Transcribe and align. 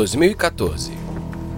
2014. 0.00 0.92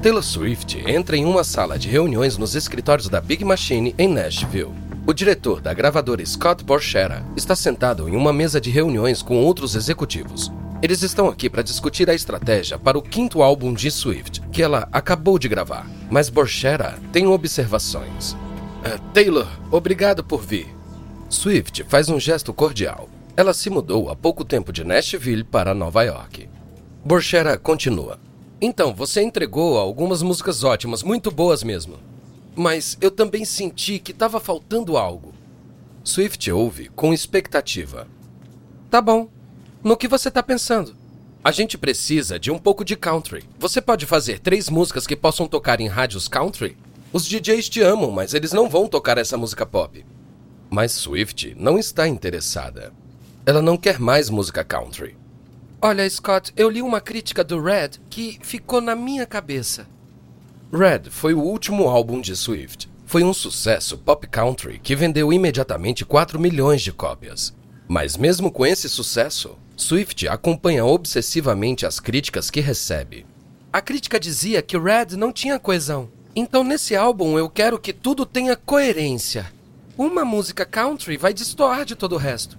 Taylor 0.03 0.21
Swift 0.21 0.83
entra 0.85 1.17
em 1.17 1.25
uma 1.25 1.45
sala 1.45 1.79
de 1.79 1.89
reuniões 1.89 2.37
nos 2.37 2.57
escritórios 2.57 3.09
da 3.09 3.21
Big 3.21 3.45
Machine 3.45 3.95
em 3.97 4.09
Nashville. 4.09 4.73
O 5.07 5.13
diretor 5.13 5.61
da 5.61 5.73
gravadora 5.73 6.27
Scott 6.27 6.65
Borchera 6.65 7.25
está 7.37 7.55
sentado 7.55 8.09
em 8.09 8.17
uma 8.17 8.33
mesa 8.33 8.61
de 8.61 8.69
reuniões 8.69 9.23
com 9.23 9.37
outros 9.37 9.77
executivos. 9.77 10.51
Eles 10.83 11.03
estão 11.03 11.29
aqui 11.29 11.49
para 11.49 11.63
discutir 11.63 12.11
a 12.11 12.15
estratégia 12.15 12.77
para 12.77 12.99
o 12.99 13.03
quinto 13.03 13.45
álbum 13.45 13.73
de 13.73 13.89
Swift, 13.93 14.41
que 14.51 14.61
ela 14.61 14.89
acabou 14.91 15.39
de 15.39 15.49
gravar. 15.49 15.89
Mas 16.11 16.29
Borchera 16.29 16.99
tem 17.13 17.29
observações. 17.29 18.33
Uh, 18.33 18.99
Taylor, 19.15 19.47
obrigado 19.71 20.25
por 20.25 20.43
vir. 20.43 20.67
Swift 21.29 21.85
faz 21.85 22.09
um 22.09 22.19
gesto 22.19 22.53
cordial. 22.53 23.09
Ela 23.37 23.55
se 23.55 23.71
mudou 23.71 24.11
há 24.11 24.17
pouco 24.17 24.45
tempo 24.45 24.73
de 24.73 24.83
Nashville 24.83 25.45
para 25.45 25.73
Nova 25.73 26.03
York. 26.03 26.49
Borchera 27.05 27.57
continua. 27.57 28.19
Então, 28.65 28.95
você 28.95 29.21
entregou 29.21 29.77
algumas 29.77 30.23
músicas 30.23 30.63
ótimas, 30.63 31.03
muito 31.03 31.33
boas 31.33 31.65
mesmo. 31.65 31.99
Mas 32.55 32.97
eu 33.01 33.11
também 33.11 33.45
senti 33.45 33.99
que 33.99 34.13
estava 34.13 34.39
faltando 34.39 34.97
algo. 34.97 35.35
Swift 36.05 36.49
ouve 36.53 36.89
com 36.91 37.13
expectativa. 37.13 38.07
Tá 38.89 39.01
bom. 39.01 39.29
No 39.83 39.97
que 39.97 40.07
você 40.07 40.31
tá 40.31 40.45
pensando? 40.45 40.95
A 41.43 41.51
gente 41.51 41.77
precisa 41.77 42.39
de 42.39 42.53
um 42.53 42.59
pouco 42.59 42.85
de 42.85 42.95
country. 42.95 43.43
Você 43.59 43.81
pode 43.81 44.07
fazer 44.07 44.39
três 44.39 44.71
músicas 44.71 45.09
que 45.09 45.17
possam 45.17 45.49
tocar 45.49 45.81
em 45.81 45.89
rádios 45.89 46.29
country? 46.29 46.77
Os 47.13 47.27
DJs 47.27 47.69
te 47.69 47.81
amam, 47.81 48.13
mas 48.13 48.33
eles 48.33 48.53
não 48.53 48.69
vão 48.69 48.87
tocar 48.87 49.19
essa 49.19 49.37
música 49.37 49.67
pop. 49.67 50.07
Mas 50.71 50.93
Swift 50.93 51.57
não 51.59 51.81
está 51.81 52.07
interessada. 52.07 52.93
Ela 53.45 53.61
não 53.61 53.77
quer 53.77 53.99
mais 53.99 54.31
música 54.31 54.63
country. 54.63 55.17
Olha, 55.85 56.09
Scott, 56.09 56.53
eu 56.57 56.71
li 56.71 56.81
uma 56.81 57.01
crítica 57.01 57.43
do 57.43 57.61
Red 57.61 57.91
que 58.09 58.39
ficou 58.41 58.81
na 58.81 58.95
minha 58.95 59.27
cabeça. 59.27 59.85
Red 60.73 61.11
foi 61.11 61.35
o 61.35 61.41
último 61.41 61.89
álbum 61.89 62.21
de 62.21 62.37
Swift. 62.37 62.89
Foi 63.05 63.25
um 63.25 63.35
sucesso 63.35 63.99
pop 63.99 64.25
country 64.29 64.79
que 64.79 64.95
vendeu 64.95 65.33
imediatamente 65.33 66.05
4 66.05 66.39
milhões 66.39 66.83
de 66.83 66.93
cópias. 66.93 67.53
Mas 67.89 68.17
mesmo 68.17 68.49
com 68.49 68.65
esse 68.65 68.89
sucesso, 68.89 69.59
Swift 69.77 70.29
acompanha 70.29 70.85
obsessivamente 70.85 71.85
as 71.85 71.99
críticas 71.99 72.49
que 72.49 72.61
recebe. 72.61 73.27
A 73.73 73.81
crítica 73.81 74.21
dizia 74.21 74.63
que 74.63 74.79
Red 74.79 75.17
não 75.17 75.33
tinha 75.33 75.59
coesão. 75.59 76.09
Então 76.37 76.63
nesse 76.63 76.95
álbum 76.95 77.37
eu 77.37 77.51
quero 77.51 77.77
que 77.77 77.93
tudo 77.93 78.25
tenha 78.25 78.55
coerência. 78.55 79.53
Uma 79.99 80.25
música 80.25 80.65
country 80.65 81.17
vai 81.17 81.35
destoar 81.35 81.85
de 81.85 81.97
todo 81.97 82.13
o 82.13 82.19
resto. 82.19 82.57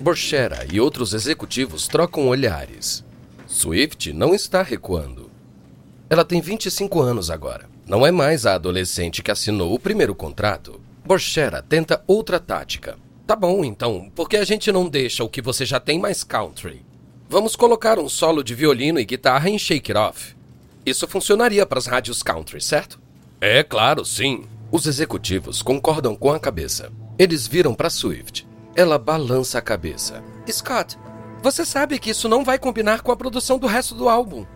Borchera 0.00 0.64
e 0.72 0.80
outros 0.80 1.12
executivos 1.12 1.88
trocam 1.88 2.28
olhares. 2.28 3.04
Swift 3.48 4.12
não 4.12 4.32
está 4.32 4.62
recuando. 4.62 5.28
Ela 6.08 6.24
tem 6.24 6.40
25 6.40 7.00
anos 7.00 7.30
agora. 7.30 7.68
Não 7.84 8.06
é 8.06 8.12
mais 8.12 8.46
a 8.46 8.54
adolescente 8.54 9.22
que 9.22 9.30
assinou 9.30 9.74
o 9.74 9.78
primeiro 9.78 10.14
contrato. 10.14 10.80
Borchera 11.04 11.60
tenta 11.62 12.02
outra 12.06 12.38
tática. 12.38 12.96
Tá 13.26 13.34
bom, 13.34 13.64
então, 13.64 14.10
por 14.14 14.28
que 14.28 14.36
a 14.36 14.44
gente 14.44 14.70
não 14.70 14.88
deixa 14.88 15.24
o 15.24 15.28
que 15.28 15.42
você 15.42 15.66
já 15.66 15.80
tem 15.80 15.98
mais 15.98 16.22
country? 16.22 16.86
Vamos 17.28 17.56
colocar 17.56 17.98
um 17.98 18.08
solo 18.08 18.44
de 18.44 18.54
violino 18.54 19.00
e 19.00 19.04
guitarra 19.04 19.50
em 19.50 19.58
Shake 19.58 19.92
It 19.92 19.98
Off. 19.98 20.36
Isso 20.86 21.08
funcionaria 21.08 21.66
para 21.66 21.78
as 21.78 21.86
rádios 21.86 22.22
country, 22.22 22.60
certo? 22.60 23.00
É 23.40 23.62
claro, 23.64 24.04
sim. 24.04 24.44
Os 24.70 24.86
executivos 24.86 25.60
concordam 25.60 26.14
com 26.14 26.32
a 26.32 26.38
cabeça. 26.38 26.92
Eles 27.18 27.46
viram 27.46 27.74
para 27.74 27.90
Swift. 27.90 28.47
Ela 28.78 28.96
balança 28.96 29.58
a 29.58 29.60
cabeça. 29.60 30.22
Scott, 30.48 30.96
você 31.42 31.64
sabe 31.64 31.98
que 31.98 32.10
isso 32.10 32.28
não 32.28 32.44
vai 32.44 32.60
combinar 32.60 33.02
com 33.02 33.10
a 33.10 33.16
produção 33.16 33.58
do 33.58 33.66
resto 33.66 33.92
do 33.92 34.08
álbum. 34.08 34.46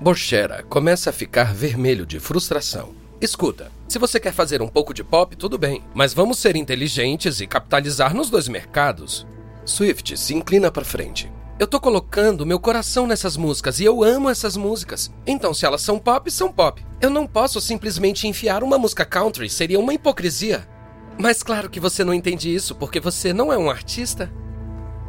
Borchera 0.00 0.62
começa 0.68 1.10
a 1.10 1.12
ficar 1.12 1.52
vermelho 1.52 2.06
de 2.06 2.20
frustração. 2.20 2.90
Escuta, 3.20 3.72
se 3.88 3.98
você 3.98 4.20
quer 4.20 4.32
fazer 4.32 4.62
um 4.62 4.68
pouco 4.68 4.94
de 4.94 5.02
pop, 5.02 5.34
tudo 5.34 5.58
bem, 5.58 5.82
mas 5.92 6.14
vamos 6.14 6.38
ser 6.38 6.54
inteligentes 6.54 7.40
e 7.40 7.46
capitalizar 7.48 8.14
nos 8.14 8.30
dois 8.30 8.46
mercados. 8.46 9.26
Swift 9.64 10.16
se 10.16 10.32
inclina 10.32 10.70
para 10.70 10.84
frente. 10.84 11.28
Eu 11.58 11.66
tô 11.66 11.80
colocando 11.80 12.46
meu 12.46 12.60
coração 12.60 13.04
nessas 13.04 13.36
músicas 13.36 13.80
e 13.80 13.84
eu 13.84 14.04
amo 14.04 14.30
essas 14.30 14.56
músicas. 14.56 15.12
Então, 15.26 15.52
se 15.52 15.66
elas 15.66 15.82
são 15.82 15.98
pop, 15.98 16.30
são 16.30 16.52
pop. 16.52 16.80
Eu 17.00 17.10
não 17.10 17.26
posso 17.26 17.60
simplesmente 17.60 18.28
enfiar 18.28 18.62
uma 18.62 18.78
música 18.78 19.04
country, 19.04 19.50
seria 19.50 19.80
uma 19.80 19.92
hipocrisia. 19.92 20.68
Mas 21.22 21.40
claro 21.40 21.70
que 21.70 21.78
você 21.78 22.02
não 22.02 22.12
entende 22.12 22.52
isso 22.52 22.74
porque 22.74 22.98
você 22.98 23.32
não 23.32 23.52
é 23.52 23.56
um 23.56 23.70
artista. 23.70 24.28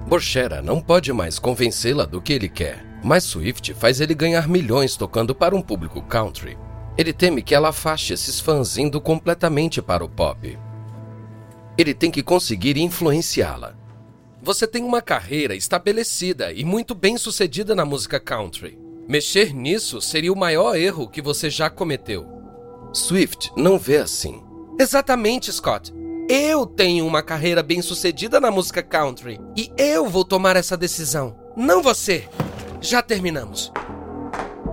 Borchera 0.07 0.62
não 0.62 0.79
pode 0.79 1.12
mais 1.12 1.40
convencê-la 1.40 2.06
do 2.06 2.22
que 2.22 2.34
ele 2.34 2.47
quer. 2.47 2.85
Mas 3.03 3.24
Swift 3.24 3.74
faz 3.74 4.00
ele 4.00 4.13
ganhar 4.13 4.47
milhões 4.47 4.96
tocando 4.96 5.34
para 5.34 5.56
um 5.56 5.62
público 5.62 6.03
country. 6.03 6.56
Ele 6.96 7.12
teme 7.12 7.41
que 7.41 7.56
ela 7.56 7.69
afaste 7.69 8.13
esses 8.13 8.40
fãs 8.40 8.78
indo 8.78 9.02
completamente 9.02 9.81
para 9.81 10.06
o 10.06 10.07
pop. 10.07 10.56
Ele 11.75 11.96
tem 11.96 12.12
que 12.12 12.22
conseguir 12.22 12.78
influenciá-la. 12.78 13.75
Você 14.40 14.68
tem 14.68 14.84
uma 14.84 15.02
carreira 15.02 15.56
estabelecida 15.56 16.53
e 16.53 16.63
muito 16.63 16.94
bem 16.94 17.18
sucedida 17.18 17.73
na 17.73 17.85
música 17.85 18.19
country. 18.19 18.78
Mexer 19.07 19.52
nisso 19.52 20.00
seria 20.00 20.31
o 20.31 20.38
maior 20.38 20.75
erro 20.75 21.09
que 21.09 21.23
você 21.23 21.50
já 21.50 21.72
cometeu. 21.72 22.28
Swift 22.94 23.52
não 23.57 23.79
vê 23.79 23.97
assim. 23.97 24.44
Exatamente, 24.79 25.52
Scott. 25.52 26.03
Eu 26.29 26.66
tenho 26.66 27.06
uma 27.06 27.22
carreira 27.22 27.61
bem 27.61 27.81
sucedida 27.81 28.39
na 28.39 28.50
música 28.50 28.81
country 28.81 29.39
e 29.57 29.72
eu 29.78 30.07
vou 30.07 30.23
tomar 30.23 30.56
essa 30.56 30.78
decisão, 30.78 31.35
não 31.56 31.81
você. 31.81 32.28
Já 32.79 33.01
terminamos. 33.01 33.72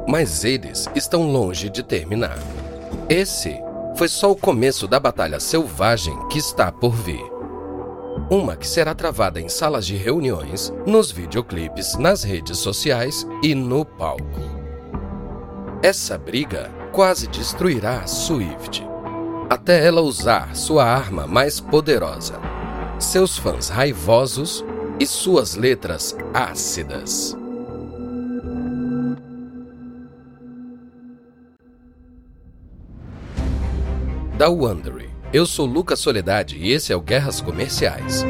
Mas 0.06 0.44
eles 0.44 0.88
estão 0.94 1.30
longe 1.30 1.68
de 1.68 1.82
terminar. 1.82 2.38
Esse 3.08 3.60
foi 3.96 4.08
só 4.08 4.30
o 4.30 4.36
começo 4.36 4.86
da 4.86 5.00
batalha 5.00 5.40
selvagem 5.40 6.16
que 6.28 6.38
está 6.38 6.70
por 6.70 6.92
vir. 6.92 7.24
Uma 8.30 8.56
que 8.56 8.66
será 8.66 8.94
travada 8.94 9.40
em 9.40 9.48
salas 9.48 9.86
de 9.86 9.96
reuniões, 9.96 10.72
nos 10.86 11.10
videoclipes, 11.10 11.96
nas 11.96 12.22
redes 12.22 12.58
sociais 12.58 13.26
e 13.42 13.54
no 13.54 13.84
palco. 13.84 14.40
Essa 15.82 16.16
briga 16.16 16.70
quase 16.92 17.26
destruirá 17.26 18.00
a 18.00 18.06
Swift, 18.06 18.86
até 19.50 19.84
ela 19.84 20.00
usar 20.00 20.54
sua 20.54 20.84
arma 20.84 21.26
mais 21.26 21.58
poderosa, 21.58 22.40
seus 23.00 23.36
fãs 23.36 23.68
raivosos 23.68 24.64
e 25.00 25.04
suas 25.04 25.56
letras 25.56 26.16
ácidas. 26.32 27.36
da 34.40 34.48
Wondery. 34.48 35.10
Eu 35.34 35.44
sou 35.44 35.66
Lucas 35.66 36.00
Soledade 36.00 36.56
e 36.56 36.72
esse 36.72 36.90
é 36.90 36.96
o 36.96 37.00
Guerras 37.02 37.42
Comerciais. 37.42 38.24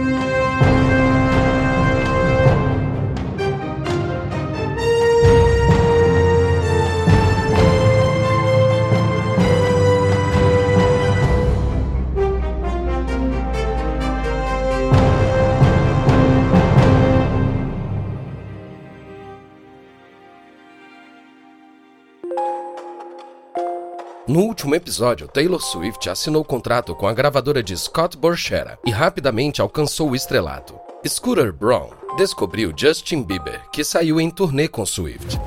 Último 24.61 24.75
episódio, 24.75 25.27
Taylor 25.27 25.59
Swift 25.59 26.11
assinou 26.11 26.45
contrato 26.45 26.95
com 26.95 27.09
a 27.09 27.15
gravadora 27.15 27.63
de 27.63 27.75
Scott 27.75 28.15
Borchera 28.15 28.79
e 28.85 28.91
rapidamente 28.91 29.63
alcançou 29.63 30.11
o 30.11 30.15
estrelato. 30.15 30.79
Scooter 31.09 31.51
Braun 31.51 31.89
descobriu 32.19 32.71
Justin 32.77 33.23
Bieber, 33.23 33.63
que 33.73 33.83
saiu 33.83 34.21
em 34.21 34.29
turnê 34.29 34.69
com 34.69 34.85
Swift. 34.85 35.41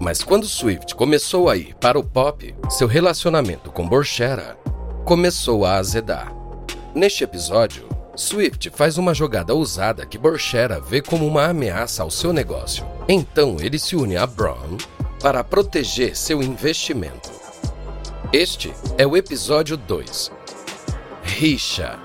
Mas 0.00 0.24
quando 0.24 0.48
Swift 0.48 0.96
começou 0.96 1.48
a 1.48 1.56
ir 1.56 1.76
para 1.76 1.96
o 1.96 2.02
pop, 2.02 2.56
seu 2.68 2.88
relacionamento 2.88 3.70
com 3.70 3.88
Borchera 3.88 4.58
começou 5.04 5.64
a 5.64 5.76
azedar. 5.76 6.34
Neste 6.92 7.22
episódio, 7.22 7.88
Swift 8.16 8.70
faz 8.70 8.98
uma 8.98 9.14
jogada 9.14 9.54
ousada 9.54 10.04
que 10.04 10.18
Borchera 10.18 10.80
vê 10.80 11.00
como 11.00 11.24
uma 11.24 11.44
ameaça 11.44 12.02
ao 12.02 12.10
seu 12.10 12.32
negócio. 12.32 12.84
Então 13.08 13.58
ele 13.60 13.78
se 13.78 13.94
une 13.94 14.16
a 14.16 14.26
Braun 14.26 14.76
para 15.22 15.44
proteger 15.44 16.16
seu 16.16 16.42
investimento. 16.42 17.45
Este 18.32 18.74
é 18.98 19.06
o 19.06 19.16
episódio 19.16 19.76
2. 19.76 20.32
Richa. 21.22 21.96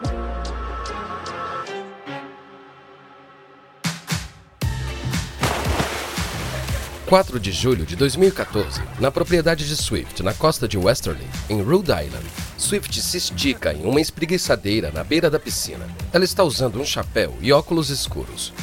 Quatro 7.07 7.39
de 7.39 7.51
julho 7.51 7.87
de 7.87 7.95
2014, 7.95 8.83
na 8.99 9.09
propriedade 9.09 9.67
de 9.67 9.75
Swift, 9.75 10.21
na 10.21 10.33
costa 10.33 10.67
de 10.67 10.77
Westerly, 10.77 11.27
em 11.49 11.61
Rhode 11.63 11.91
Island, 11.91 12.25
Swift 12.55 13.01
se 13.01 13.17
estica 13.17 13.73
em 13.73 13.83
uma 13.83 13.99
espreguiçadeira 13.99 14.91
na 14.91 15.03
beira 15.03 15.27
da 15.27 15.39
piscina. 15.39 15.87
Ela 16.13 16.23
está 16.23 16.43
usando 16.43 16.79
um 16.79 16.85
chapéu 16.85 17.35
e 17.41 17.51
óculos 17.51 17.89
escuros. 17.89 18.53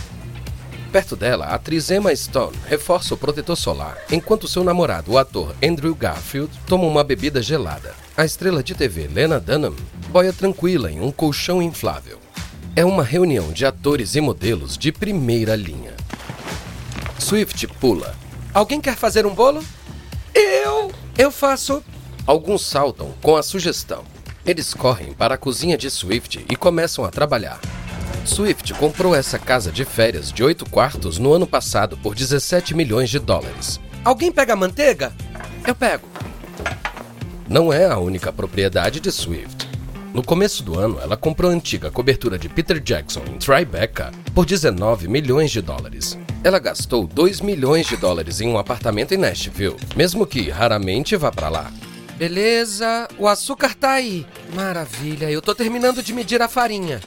Perto 0.99 1.15
dela, 1.15 1.47
a 1.47 1.55
atriz 1.55 1.93
Emma 1.93 2.15
Stone 2.15 2.57
reforça 2.67 3.15
o 3.15 3.17
protetor 3.17 3.57
solar, 3.57 3.99
enquanto 4.11 4.49
seu 4.49 4.65
namorado, 4.65 5.13
o 5.13 5.17
ator 5.17 5.55
Andrew 5.63 5.95
Garfield, 5.95 6.51
toma 6.67 6.89
uma 6.89 7.05
bebida 7.05 7.41
gelada. 7.41 7.95
A 8.17 8.25
estrela 8.25 8.65
de 8.65 8.75
TV 8.75 9.07
Lena 9.07 9.39
Dunham 9.39 9.77
boia 10.11 10.33
tranquila 10.33 10.91
em 10.91 11.01
um 11.01 11.13
colchão 11.13 11.63
inflável. 11.63 12.19
É 12.75 12.85
uma 12.85 13.05
reunião 13.05 13.53
de 13.53 13.65
atores 13.65 14.17
e 14.17 14.21
modelos 14.21 14.77
de 14.77 14.91
primeira 14.91 15.55
linha. 15.55 15.95
Swift 17.21 17.69
pula. 17.79 18.17
Alguém 18.53 18.81
quer 18.81 18.97
fazer 18.97 19.25
um 19.25 19.33
bolo? 19.33 19.63
Eu! 20.35 20.91
Eu 21.17 21.31
faço! 21.31 21.81
Alguns 22.27 22.67
saltam 22.67 23.15
com 23.23 23.37
a 23.37 23.43
sugestão. 23.45 24.03
Eles 24.45 24.75
correm 24.75 25.13
para 25.13 25.37
a 25.37 25.39
cozinha 25.39 25.79
de 25.79 25.89
Swift 25.93 26.45
e 26.51 26.57
começam 26.57 27.05
a 27.05 27.09
trabalhar. 27.09 27.61
Swift 28.25 28.75
comprou 28.75 29.15
essa 29.15 29.39
casa 29.39 29.71
de 29.71 29.85
férias 29.85 30.33
de 30.33 30.43
8 30.43 30.69
quartos 30.69 31.19
no 31.19 31.33
ano 31.33 31.47
passado 31.47 31.97
por 31.97 32.15
17 32.15 32.75
milhões 32.75 33.11
de 33.11 33.19
dólares. 33.19 33.81
Alguém 34.05 34.31
pega 34.31 34.55
manteiga? 34.55 35.13
Eu 35.67 35.75
pego. 35.75 36.07
Não 37.49 37.73
é 37.73 37.87
a 37.87 37.99
única 37.99 38.33
propriedade 38.33 39.01
de 39.01 39.11
Swift. 39.11 39.69
No 40.13 40.23
começo 40.23 40.63
do 40.63 40.79
ano, 40.79 40.99
ela 41.01 41.17
comprou 41.17 41.51
a 41.51 41.55
antiga 41.55 41.91
cobertura 41.91 42.39
de 42.39 42.49
Peter 42.49 42.81
Jackson 42.81 43.23
em 43.27 43.39
Tribeca 43.39 44.11
por 44.35 44.45
19 44.45 45.09
milhões 45.09 45.51
de 45.51 45.61
dólares. 45.61 46.19
Ela 46.43 46.59
gastou 46.59 47.07
2 47.07 47.41
milhões 47.41 47.87
de 47.87 47.97
dólares 47.97 48.41
em 48.41 48.49
um 48.49 48.59
apartamento 48.59 49.13
em 49.13 49.19
Nashville, 49.19 49.77
mesmo 49.97 50.27
que 50.27 50.51
raramente 50.51 51.17
vá 51.17 51.31
para 51.31 51.49
lá. 51.49 51.73
Beleza, 52.17 53.07
o 53.17 53.29
açúcar 53.29 53.75
tá 53.75 53.93
aí. 53.93 54.27
Maravilha, 54.55 55.31
eu 55.31 55.41
tô 55.41 55.55
terminando 55.55 56.03
de 56.03 56.13
medir 56.13 56.43
a 56.43 56.49
farinha. 56.49 57.01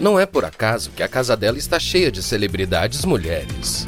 Não 0.00 0.20
é 0.20 0.26
por 0.26 0.44
acaso 0.44 0.90
que 0.90 1.02
a 1.02 1.08
casa 1.08 1.36
dela 1.36 1.56
está 1.56 1.78
cheia 1.80 2.12
de 2.12 2.22
celebridades 2.22 3.04
mulheres. 3.04 3.86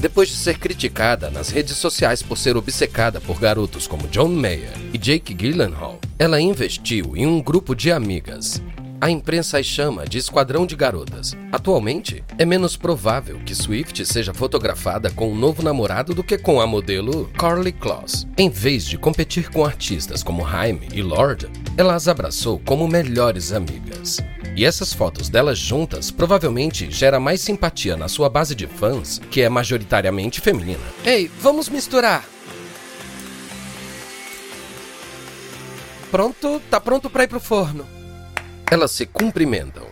Depois 0.00 0.28
de 0.28 0.34
ser 0.34 0.58
criticada 0.58 1.30
nas 1.30 1.48
redes 1.48 1.76
sociais 1.76 2.22
por 2.22 2.38
ser 2.38 2.56
obcecada 2.56 3.20
por 3.20 3.38
garotos 3.38 3.86
como 3.86 4.08
John 4.08 4.28
Mayer 4.28 4.72
e 4.92 4.98
Jake 4.98 5.34
Gyllenhaal, 5.34 6.00
ela 6.18 6.40
investiu 6.40 7.16
em 7.16 7.26
um 7.26 7.40
grupo 7.40 7.74
de 7.74 7.90
amigas. 7.90 8.62
A 9.02 9.10
imprensa 9.10 9.58
as 9.58 9.66
chama 9.66 10.06
de 10.06 10.18
esquadrão 10.18 10.64
de 10.64 10.76
garotas. 10.76 11.36
Atualmente, 11.50 12.22
é 12.38 12.44
menos 12.44 12.76
provável 12.76 13.40
que 13.44 13.52
Swift 13.52 14.06
seja 14.06 14.32
fotografada 14.32 15.10
com 15.10 15.32
um 15.32 15.34
novo 15.34 15.60
namorado 15.60 16.14
do 16.14 16.22
que 16.22 16.38
com 16.38 16.60
a 16.60 16.68
modelo 16.68 17.28
Carly 17.36 17.72
Kloss. 17.72 18.28
Em 18.38 18.48
vez 18.48 18.84
de 18.84 18.96
competir 18.96 19.50
com 19.50 19.64
artistas 19.64 20.22
como 20.22 20.46
Haim 20.46 20.78
e 20.94 21.02
Lord, 21.02 21.50
ela 21.76 21.96
as 21.96 22.06
abraçou 22.06 22.60
como 22.60 22.86
melhores 22.86 23.52
amigas. 23.52 24.18
E 24.54 24.64
essas 24.64 24.92
fotos 24.92 25.28
delas 25.28 25.58
juntas 25.58 26.12
provavelmente 26.12 26.88
gera 26.88 27.18
mais 27.18 27.40
simpatia 27.40 27.96
na 27.96 28.06
sua 28.06 28.28
base 28.28 28.54
de 28.54 28.68
fãs, 28.68 29.20
que 29.32 29.40
é 29.40 29.48
majoritariamente 29.48 30.40
feminina. 30.40 30.78
Ei, 31.04 31.28
vamos 31.40 31.68
misturar. 31.68 32.24
Pronto, 36.08 36.62
tá 36.70 36.80
pronto 36.80 37.10
para 37.10 37.24
ir 37.24 37.26
pro 37.26 37.40
forno. 37.40 37.84
Elas 38.72 38.92
se 38.92 39.04
cumprimentam. 39.04 39.84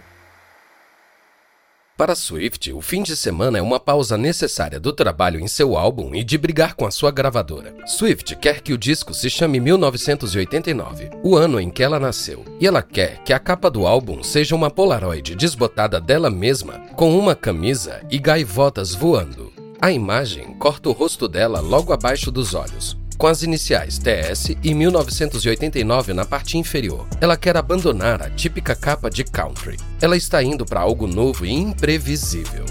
Para 1.98 2.14
Swift, 2.14 2.72
o 2.72 2.80
fim 2.80 3.02
de 3.02 3.14
semana 3.14 3.58
é 3.58 3.60
uma 3.60 3.78
pausa 3.78 4.16
necessária 4.16 4.80
do 4.80 4.90
trabalho 4.90 5.38
em 5.38 5.46
seu 5.46 5.76
álbum 5.76 6.14
e 6.14 6.24
de 6.24 6.38
brigar 6.38 6.72
com 6.72 6.86
a 6.86 6.90
sua 6.90 7.10
gravadora. 7.10 7.76
Swift 7.86 8.34
quer 8.36 8.62
que 8.62 8.72
o 8.72 8.78
disco 8.78 9.12
se 9.12 9.28
chame 9.28 9.60
1989, 9.60 11.10
o 11.22 11.36
ano 11.36 11.60
em 11.60 11.68
que 11.68 11.82
ela 11.82 12.00
nasceu, 12.00 12.42
e 12.58 12.66
ela 12.66 12.80
quer 12.80 13.22
que 13.22 13.34
a 13.34 13.38
capa 13.38 13.70
do 13.70 13.86
álbum 13.86 14.22
seja 14.22 14.56
uma 14.56 14.70
Polaroid 14.70 15.34
desbotada 15.34 16.00
dela 16.00 16.30
mesma, 16.30 16.78
com 16.96 17.18
uma 17.18 17.36
camisa 17.36 18.00
e 18.10 18.18
gaivotas 18.18 18.94
voando. 18.94 19.52
A 19.78 19.92
imagem 19.92 20.54
corta 20.54 20.88
o 20.88 20.92
rosto 20.92 21.28
dela 21.28 21.60
logo 21.60 21.92
abaixo 21.92 22.30
dos 22.30 22.54
olhos, 22.54 22.96
com 23.20 23.26
as 23.26 23.42
iniciais 23.42 23.98
TS 23.98 24.56
e 24.62 24.72
1989 24.72 26.14
na 26.14 26.24
parte 26.24 26.56
inferior. 26.56 27.06
Ela 27.20 27.36
quer 27.36 27.54
abandonar 27.54 28.22
a 28.22 28.30
típica 28.30 28.74
capa 28.74 29.10
de 29.10 29.24
country. 29.24 29.76
Ela 30.00 30.16
está 30.16 30.42
indo 30.42 30.64
para 30.64 30.80
algo 30.80 31.06
novo 31.06 31.44
e 31.44 31.52
imprevisível. 31.52 32.64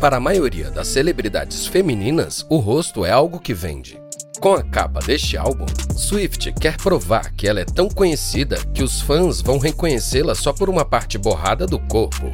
Para 0.00 0.16
a 0.16 0.20
maioria 0.20 0.70
das 0.70 0.88
celebridades 0.88 1.66
femininas, 1.66 2.46
o 2.48 2.56
rosto 2.56 3.04
é 3.04 3.10
algo 3.10 3.38
que 3.38 3.52
vende. 3.52 4.00
Com 4.40 4.54
a 4.54 4.62
capa 4.62 5.00
deste 5.00 5.36
álbum, 5.36 5.66
Swift 5.94 6.54
quer 6.58 6.78
provar 6.78 7.34
que 7.34 7.46
ela 7.46 7.60
é 7.60 7.64
tão 7.66 7.86
conhecida 7.86 8.56
que 8.72 8.82
os 8.82 9.02
fãs 9.02 9.42
vão 9.42 9.58
reconhecê-la 9.58 10.34
só 10.34 10.54
por 10.54 10.70
uma 10.70 10.86
parte 10.86 11.18
borrada 11.18 11.66
do 11.66 11.78
corpo. 11.80 12.30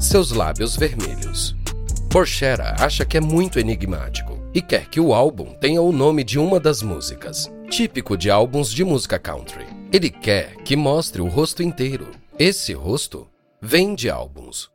Seus 0.00 0.30
lábios 0.30 0.76
vermelhos. 0.76 1.56
Porchera 2.08 2.76
acha 2.78 3.04
que 3.04 3.16
é 3.16 3.20
muito 3.20 3.58
enigmático 3.58 4.45
e 4.56 4.62
quer 4.62 4.88
que 4.88 4.98
o 4.98 5.12
álbum 5.12 5.52
tenha 5.60 5.82
o 5.82 5.92
nome 5.92 6.24
de 6.24 6.38
uma 6.38 6.58
das 6.58 6.80
músicas, 6.80 7.52
típico 7.68 8.16
de 8.16 8.30
álbuns 8.30 8.72
de 8.72 8.82
música 8.84 9.18
country. 9.18 9.66
Ele 9.92 10.08
quer 10.08 10.56
que 10.64 10.74
mostre 10.74 11.20
o 11.20 11.28
rosto 11.28 11.62
inteiro. 11.62 12.08
Esse 12.38 12.72
rosto 12.72 13.28
vem 13.60 13.94
de 13.94 14.08
álbuns. 14.08 14.70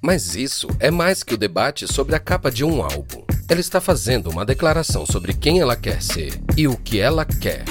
Mas 0.00 0.36
isso 0.36 0.68
é 0.78 0.92
mais 0.92 1.24
que 1.24 1.34
o 1.34 1.36
debate 1.36 1.92
sobre 1.92 2.14
a 2.14 2.20
capa 2.20 2.48
de 2.48 2.64
um 2.64 2.84
álbum. 2.84 3.24
Ela 3.48 3.58
está 3.58 3.80
fazendo 3.80 4.30
uma 4.30 4.44
declaração 4.44 5.04
sobre 5.04 5.34
quem 5.34 5.58
ela 5.58 5.74
quer 5.74 6.00
ser 6.00 6.40
e 6.56 6.68
o 6.68 6.76
que 6.76 7.00
ela 7.00 7.24
quer. 7.24 7.64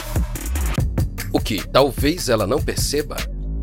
O 1.32 1.40
que 1.40 1.66
talvez 1.66 2.28
ela 2.28 2.46
não 2.46 2.62
perceba 2.62 3.16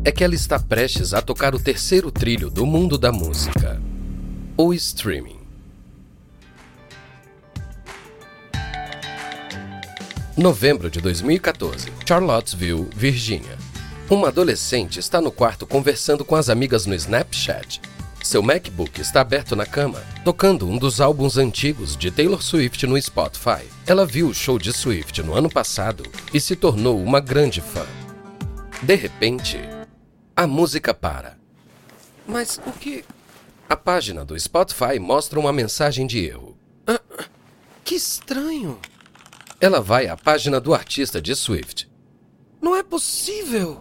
é 0.03 0.11
que 0.11 0.23
ela 0.23 0.33
está 0.33 0.59
prestes 0.59 1.13
a 1.13 1.21
tocar 1.21 1.53
o 1.53 1.59
terceiro 1.59 2.11
trilho 2.11 2.49
do 2.49 2.65
mundo 2.65 2.97
da 2.97 3.11
música: 3.11 3.79
o 4.57 4.73
streaming. 4.73 5.42
Novembro 10.35 10.89
de 10.89 10.99
2014, 10.99 11.93
Charlottesville, 12.07 12.89
Virgínia. 12.95 13.55
Uma 14.09 14.29
adolescente 14.29 14.99
está 14.99 15.21
no 15.21 15.31
quarto 15.31 15.67
conversando 15.67 16.25
com 16.25 16.35
as 16.35 16.49
amigas 16.49 16.87
no 16.87 16.95
Snapchat. 16.95 17.79
Seu 18.23 18.41
MacBook 18.41 18.99
está 18.99 19.21
aberto 19.21 19.55
na 19.55 19.63
cama, 19.63 20.01
tocando 20.25 20.67
um 20.67 20.79
dos 20.79 20.99
álbuns 20.99 21.37
antigos 21.37 21.95
de 21.95 22.09
Taylor 22.09 22.41
Swift 22.41 22.87
no 22.87 22.99
Spotify. 22.99 23.63
Ela 23.85 24.07
viu 24.07 24.27
o 24.27 24.33
show 24.33 24.57
de 24.57 24.73
Swift 24.73 25.21
no 25.21 25.35
ano 25.35 25.51
passado 25.51 26.03
e 26.33 26.39
se 26.39 26.55
tornou 26.55 26.99
uma 26.99 27.19
grande 27.19 27.61
fã. 27.61 27.85
De 28.81 28.95
repente, 28.95 29.59
a 30.35 30.47
música 30.47 30.95
para. 30.95 31.37
Mas 32.27 32.59
o 32.65 32.71
que. 32.71 33.05
A 33.69 33.77
página 33.77 34.25
do 34.25 34.39
Spotify 34.39 34.97
mostra 34.99 35.39
uma 35.39 35.53
mensagem 35.53 36.07
de 36.07 36.25
erro. 36.25 36.57
Ah, 36.87 36.99
que 37.83 37.93
estranho! 37.93 38.79
Ela 39.63 39.79
vai 39.79 40.07
à 40.07 40.17
página 40.17 40.59
do 40.59 40.73
artista 40.73 41.21
de 41.21 41.33
Swift. 41.33 41.89
Não 42.61 42.75
é 42.75 42.83
possível! 42.83 43.79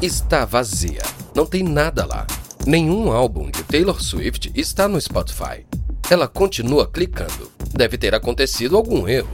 Está 0.00 0.46
vazia. 0.46 1.02
Não 1.34 1.44
tem 1.44 1.62
nada 1.62 2.06
lá. 2.06 2.26
Nenhum 2.66 3.12
álbum 3.12 3.50
de 3.50 3.62
Taylor 3.64 4.02
Swift 4.02 4.50
está 4.54 4.88
no 4.88 4.98
Spotify. 4.98 5.66
Ela 6.08 6.26
continua 6.26 6.86
clicando. 6.86 7.52
Deve 7.74 7.98
ter 7.98 8.14
acontecido 8.14 8.78
algum 8.78 9.06
erro. 9.06 9.28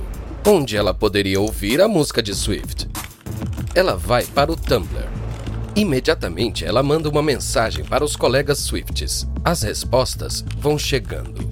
Onde 0.44 0.76
ela 0.76 0.92
poderia 0.92 1.40
ouvir 1.40 1.80
a 1.80 1.86
música 1.86 2.20
de 2.20 2.34
Swift? 2.34 2.88
Ela 3.76 3.94
vai 3.94 4.24
para 4.24 4.50
o 4.50 4.56
Tumblr. 4.56 5.08
Imediatamente 5.76 6.64
ela 6.64 6.82
manda 6.82 7.08
uma 7.08 7.22
mensagem 7.22 7.84
para 7.84 8.04
os 8.04 8.16
colegas 8.16 8.58
Swifts. 8.58 9.24
As 9.44 9.62
respostas 9.62 10.44
vão 10.58 10.76
chegando. 10.76 11.48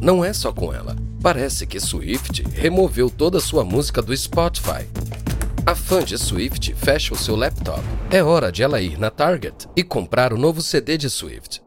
Não 0.00 0.24
é 0.24 0.32
só 0.32 0.52
com 0.52 0.74
ela. 0.74 0.96
Parece 1.20 1.66
que 1.66 1.80
Swift 1.80 2.44
removeu 2.54 3.10
toda 3.10 3.40
sua 3.40 3.64
música 3.64 4.00
do 4.00 4.16
Spotify. 4.16 4.86
A 5.66 5.74
fã 5.74 6.02
de 6.02 6.16
Swift 6.16 6.72
fecha 6.74 7.12
o 7.12 7.16
seu 7.16 7.34
laptop. 7.34 7.82
É 8.10 8.22
hora 8.22 8.52
de 8.52 8.62
ela 8.62 8.80
ir 8.80 8.98
na 8.98 9.10
Target 9.10 9.68
e 9.76 9.82
comprar 9.82 10.32
o 10.32 10.38
novo 10.38 10.62
CD 10.62 10.96
de 10.96 11.10
Swift. 11.10 11.60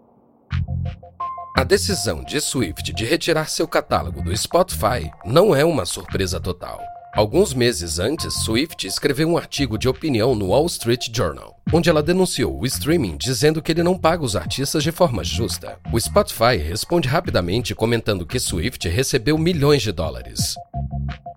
A 1.55 1.63
decisão 1.65 2.23
de 2.23 2.39
Swift 2.39 2.93
de 2.93 3.03
retirar 3.03 3.49
seu 3.49 3.67
catálogo 3.67 4.21
do 4.21 4.35
Spotify 4.35 5.11
não 5.25 5.53
é 5.53 5.65
uma 5.65 5.85
surpresa 5.85 6.39
total. 6.39 6.81
Alguns 7.13 7.53
meses 7.53 7.99
antes, 7.99 8.33
Swift 8.33 8.87
escreveu 8.87 9.27
um 9.27 9.37
artigo 9.37 9.77
de 9.77 9.89
opinião 9.89 10.33
no 10.33 10.47
Wall 10.47 10.65
Street 10.67 11.09
Journal, 11.13 11.59
onde 11.73 11.89
ela 11.89 12.01
denunciou 12.01 12.57
o 12.57 12.65
streaming 12.65 13.17
dizendo 13.17 13.61
que 13.61 13.73
ele 13.73 13.83
não 13.83 13.97
paga 13.97 14.23
os 14.23 14.33
artistas 14.33 14.81
de 14.81 14.93
forma 14.93 15.21
justa. 15.21 15.77
O 15.91 15.99
Spotify 15.99 16.55
responde 16.55 17.09
rapidamente 17.09 17.75
comentando 17.75 18.25
que 18.25 18.39
Swift 18.39 18.87
recebeu 18.87 19.37
milhões 19.37 19.81
de 19.81 19.91
dólares. 19.91 20.55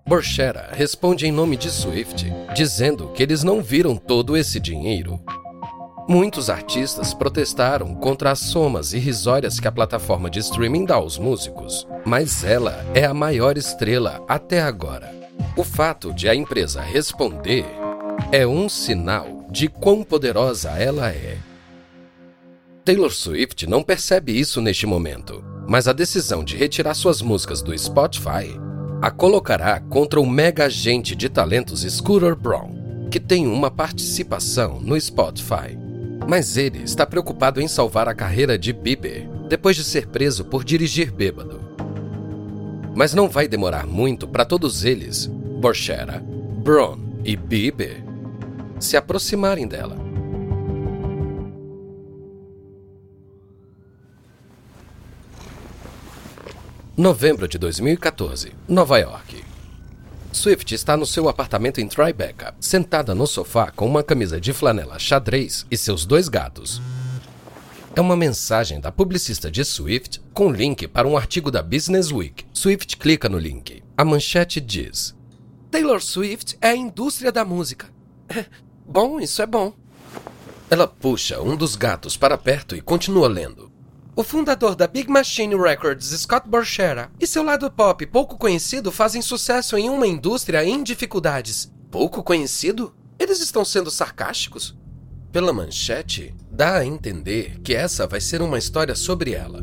Borchera 0.06 0.70
responde 0.72 1.26
em 1.26 1.32
nome 1.32 1.56
de 1.56 1.68
Swift, 1.68 2.24
dizendo 2.54 3.08
que 3.08 3.22
eles 3.22 3.42
não 3.42 3.60
viram 3.60 3.96
todo 3.96 4.36
esse 4.36 4.60
dinheiro. 4.60 5.18
Muitos 6.06 6.48
artistas 6.50 7.12
protestaram 7.12 7.96
contra 7.96 8.30
as 8.30 8.38
somas 8.38 8.92
irrisórias 8.92 9.58
que 9.58 9.66
a 9.66 9.72
plataforma 9.72 10.30
de 10.30 10.38
streaming 10.38 10.84
dá 10.84 10.94
aos 10.94 11.18
músicos, 11.18 11.84
mas 12.04 12.44
ela 12.44 12.84
é 12.94 13.04
a 13.04 13.14
maior 13.14 13.56
estrela 13.56 14.22
até 14.28 14.62
agora. 14.62 15.23
O 15.56 15.62
fato 15.62 16.12
de 16.12 16.28
a 16.28 16.34
empresa 16.34 16.82
responder 16.82 17.64
é 18.32 18.44
um 18.44 18.68
sinal 18.68 19.46
de 19.48 19.68
quão 19.68 20.02
poderosa 20.02 20.70
ela 20.70 21.10
é. 21.10 21.38
Taylor 22.84 23.12
Swift 23.12 23.64
não 23.64 23.80
percebe 23.80 24.32
isso 24.36 24.60
neste 24.60 24.84
momento, 24.84 25.44
mas 25.68 25.86
a 25.86 25.92
decisão 25.92 26.42
de 26.42 26.56
retirar 26.56 26.94
suas 26.94 27.22
músicas 27.22 27.62
do 27.62 27.76
Spotify 27.78 28.58
a 29.00 29.12
colocará 29.12 29.78
contra 29.78 30.20
o 30.20 30.26
mega 30.26 30.64
agente 30.64 31.14
de 31.14 31.28
talentos 31.28 31.82
Scooter 31.82 32.34
Braun, 32.34 33.08
que 33.08 33.20
tem 33.20 33.46
uma 33.46 33.70
participação 33.70 34.80
no 34.80 35.00
Spotify. 35.00 35.78
Mas 36.28 36.56
ele 36.56 36.82
está 36.82 37.06
preocupado 37.06 37.60
em 37.60 37.68
salvar 37.68 38.08
a 38.08 38.14
carreira 38.14 38.58
de 38.58 38.72
Bieber 38.72 39.28
depois 39.48 39.76
de 39.76 39.84
ser 39.84 40.08
preso 40.08 40.44
por 40.44 40.64
dirigir 40.64 41.12
bêbado. 41.12 41.60
Mas 42.92 43.14
não 43.14 43.28
vai 43.28 43.46
demorar 43.46 43.86
muito 43.86 44.26
para 44.26 44.44
todos 44.44 44.84
eles, 44.84 45.30
Borchera, 45.64 46.22
Braun 46.62 47.22
e 47.24 47.34
Bieber, 47.36 48.04
se 48.78 48.98
aproximarem 48.98 49.66
dela. 49.66 49.96
Novembro 56.94 57.48
de 57.48 57.56
2014, 57.56 58.52
Nova 58.68 58.98
York. 58.98 59.42
Swift 60.30 60.74
está 60.74 60.98
no 60.98 61.06
seu 61.06 61.30
apartamento 61.30 61.80
em 61.80 61.88
Tribeca, 61.88 62.54
sentada 62.60 63.14
no 63.14 63.26
sofá 63.26 63.70
com 63.70 63.86
uma 63.86 64.02
camisa 64.02 64.38
de 64.38 64.52
flanela 64.52 64.98
xadrez 64.98 65.64
e 65.70 65.78
seus 65.78 66.04
dois 66.04 66.28
gatos. 66.28 66.82
É 67.96 68.02
uma 68.02 68.16
mensagem 68.18 68.78
da 68.80 68.92
publicista 68.92 69.50
de 69.50 69.64
Swift 69.64 70.20
com 70.34 70.52
link 70.52 70.86
para 70.86 71.08
um 71.08 71.16
artigo 71.16 71.50
da 71.50 71.62
Business 71.62 72.12
Week. 72.12 72.44
Swift 72.52 72.98
clica 72.98 73.30
no 73.30 73.38
link. 73.38 73.82
A 73.96 74.04
manchete 74.04 74.60
diz: 74.60 75.14
Taylor 75.74 76.00
Swift 76.00 76.56
é 76.60 76.68
a 76.68 76.76
indústria 76.76 77.32
da 77.32 77.44
música. 77.44 77.88
bom, 78.86 79.18
isso 79.18 79.42
é 79.42 79.46
bom. 79.46 79.72
Ela 80.70 80.86
puxa 80.86 81.40
um 81.42 81.56
dos 81.56 81.74
gatos 81.74 82.16
para 82.16 82.38
perto 82.38 82.76
e 82.76 82.80
continua 82.80 83.26
lendo. 83.26 83.72
O 84.14 84.22
fundador 84.22 84.76
da 84.76 84.86
Big 84.86 85.10
Machine 85.10 85.56
Records, 85.56 86.06
Scott 86.20 86.48
Borchera, 86.48 87.10
e 87.18 87.26
seu 87.26 87.42
lado 87.42 87.68
pop 87.72 88.06
pouco 88.06 88.38
conhecido 88.38 88.92
fazem 88.92 89.20
sucesso 89.20 89.76
em 89.76 89.90
uma 89.90 90.06
indústria 90.06 90.64
em 90.64 90.80
dificuldades. 90.80 91.72
Pouco 91.90 92.22
conhecido? 92.22 92.94
Eles 93.18 93.40
estão 93.40 93.64
sendo 93.64 93.90
sarcásticos? 93.90 94.78
Pela 95.32 95.52
manchete, 95.52 96.32
dá 96.52 96.76
a 96.76 96.86
entender 96.86 97.58
que 97.62 97.74
essa 97.74 98.06
vai 98.06 98.20
ser 98.20 98.40
uma 98.42 98.58
história 98.58 98.94
sobre 98.94 99.32
ela. 99.32 99.60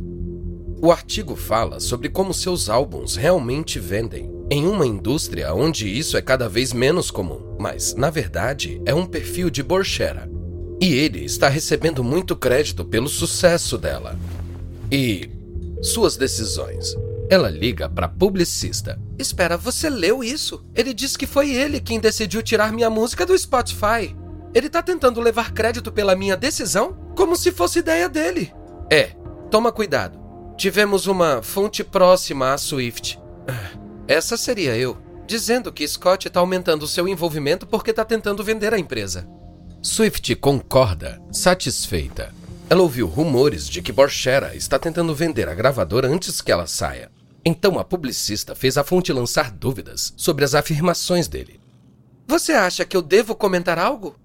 O 0.82 0.92
artigo 0.92 1.38
fala 1.38 1.80
sobre 1.80 2.10
como 2.10 2.34
seus 2.34 2.68
álbuns 2.68 3.16
realmente 3.16 3.80
vendem, 3.80 4.41
em 4.52 4.68
uma 4.68 4.86
indústria 4.86 5.54
onde 5.54 5.88
isso 5.88 6.18
é 6.18 6.22
cada 6.22 6.50
vez 6.50 6.74
menos 6.74 7.10
comum, 7.10 7.56
mas, 7.58 7.96
na 7.96 8.10
verdade, 8.10 8.82
é 8.86 8.94
um 8.94 9.06
perfil 9.06 9.50
de 9.50 9.64
Borchera. 9.64 10.30
E 10.82 10.94
ele 10.94 11.24
está 11.24 11.48
recebendo 11.48 12.04
muito 12.04 12.36
crédito 12.36 12.84
pelo 12.84 13.08
sucesso 13.08 13.78
dela 13.78 14.20
e 14.92 15.30
suas 15.82 16.18
decisões. 16.18 16.94
Ela 17.30 17.50
liga 17.50 17.88
para 17.88 18.10
publicista. 18.10 19.00
Espera, 19.18 19.56
você 19.56 19.90
leu 19.90 20.22
isso? 20.22 20.66
Ele 20.76 20.94
disse 20.94 21.18
que 21.18 21.26
foi 21.26 21.52
ele 21.52 21.80
quem 21.80 21.98
decidiu 21.98 22.44
tirar 22.44 22.74
minha 22.74 22.90
música 22.90 23.26
do 23.26 23.38
Spotify. 23.38 24.14
Ele 24.54 24.70
tá 24.70 24.84
tentando 24.84 25.22
levar 25.22 25.54
crédito 25.54 25.94
pela 25.94 26.14
minha 26.14 26.36
decisão 26.36 26.92
como 27.16 27.38
se 27.38 27.54
fosse 27.54 27.80
ideia 27.80 28.10
dele. 28.10 28.52
É, 28.92 29.12
toma 29.50 29.72
cuidado. 29.72 30.20
Tivemos 30.58 31.08
uma 31.08 31.42
fonte 31.42 31.86
próxima 31.86 32.52
a 32.52 32.58
Swift. 32.58 33.18
Essa 34.12 34.36
seria 34.36 34.76
eu, 34.76 34.98
dizendo 35.26 35.72
que 35.72 35.88
Scott 35.88 36.28
está 36.28 36.42
aumentando 36.42 36.86
seu 36.86 37.08
envolvimento 37.08 37.66
porque 37.66 37.92
está 37.92 38.04
tentando 38.04 38.44
vender 38.44 38.74
a 38.74 38.78
empresa. 38.78 39.26
Swift 39.82 40.36
concorda, 40.36 41.22
satisfeita. 41.32 42.34
Ela 42.70 42.82
ouviu 42.82 43.08
rumores 43.08 43.70
de 43.70 43.82
que 43.82 43.94
Borchera 43.94 44.54
está 44.54 44.78
tentando 44.78 45.16
vender 45.16 45.48
a 45.48 45.56
gravadora 45.56 46.10
antes 46.10 46.42
que 46.42 46.52
ela 46.52 46.68
saia. 46.68 47.10
Então 47.46 47.80
a 47.80 47.86
publicista 47.86 48.54
fez 48.54 48.78
a 48.78 48.84
fonte 48.84 49.14
lançar 49.14 49.50
dúvidas 49.50 50.14
sobre 50.18 50.44
as 50.44 50.56
afirmações 50.56 51.30
dele. 51.30 51.58
Você 52.28 52.52
acha 52.52 52.84
que 52.84 52.98
eu 52.98 53.02
devo 53.02 53.34
comentar 53.34 53.80
algo? 53.80 54.18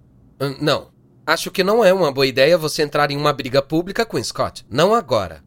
Uh, 0.42 0.56
não. 0.60 0.88
Acho 1.24 1.48
que 1.48 1.62
não 1.62 1.84
é 1.84 1.92
uma 1.92 2.10
boa 2.10 2.26
ideia 2.26 2.58
você 2.58 2.82
entrar 2.82 3.12
em 3.12 3.16
uma 3.16 3.32
briga 3.32 3.62
pública 3.62 4.04
com 4.04 4.20
Scott. 4.20 4.66
Não 4.68 4.92
agora. 4.92 5.44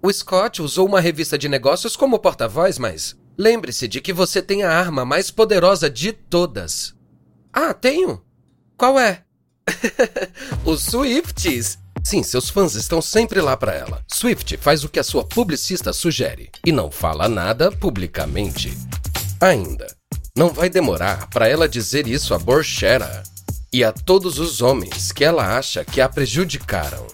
O 0.00 0.10
Scott 0.10 0.62
usou 0.62 0.88
uma 0.88 1.02
revista 1.02 1.36
de 1.36 1.50
negócios 1.50 1.94
como 1.96 2.18
porta-voz, 2.18 2.78
mas 2.78 3.14
lembre-se 3.36 3.88
de 3.88 4.00
que 4.00 4.12
você 4.12 4.40
tem 4.40 4.62
a 4.62 4.70
arma 4.70 5.04
mais 5.04 5.30
poderosa 5.30 5.90
de 5.90 6.12
todas. 6.12 6.94
Ah, 7.52 7.74
tenho? 7.74 8.22
Qual 8.76 8.98
é? 8.98 9.22
Os 10.64 10.82
Swifties! 10.82 11.78
Sim, 12.02 12.22
seus 12.22 12.50
fãs 12.50 12.74
estão 12.74 13.00
sempre 13.00 13.40
lá 13.40 13.56
para 13.56 13.72
ela. 13.72 14.04
Swift 14.12 14.58
faz 14.58 14.84
o 14.84 14.88
que 14.88 14.98
a 14.98 15.04
sua 15.04 15.24
publicista 15.24 15.92
sugere 15.92 16.50
e 16.66 16.70
não 16.70 16.90
fala 16.90 17.28
nada 17.28 17.72
publicamente. 17.72 18.76
Ainda, 19.40 19.86
não 20.36 20.50
vai 20.50 20.68
demorar 20.68 21.28
para 21.30 21.48
ela 21.48 21.68
dizer 21.68 22.06
isso 22.06 22.34
a 22.34 22.38
Borchera 22.38 23.22
e 23.72 23.82
a 23.82 23.90
todos 23.90 24.38
os 24.38 24.60
homens 24.60 25.12
que 25.12 25.24
ela 25.24 25.56
acha 25.56 25.84
que 25.84 26.00
a 26.00 26.08
prejudicaram. 26.08 27.06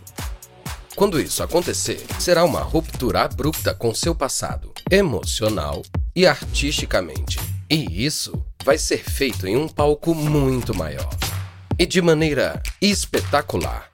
Quando 0.97 1.21
isso 1.21 1.43
acontecer, 1.43 2.05
será 2.19 2.45
uma 2.45 2.61
ruptura 2.61 3.23
abrupta 3.23 3.73
com 3.73 3.95
seu 3.95 4.15
passado, 4.15 4.73
emocional 4.91 5.83
e 6.21 6.27
artisticamente. 6.27 7.41
E 7.69 8.05
isso 8.05 8.45
vai 8.63 8.77
ser 8.77 8.99
feito 8.99 9.47
em 9.47 9.57
um 9.57 9.67
palco 9.67 10.15
muito 10.15 10.75
maior 10.75 11.09
e 11.79 11.87
de 11.87 12.03
maneira 12.03 12.63
espetacular. 12.79 13.89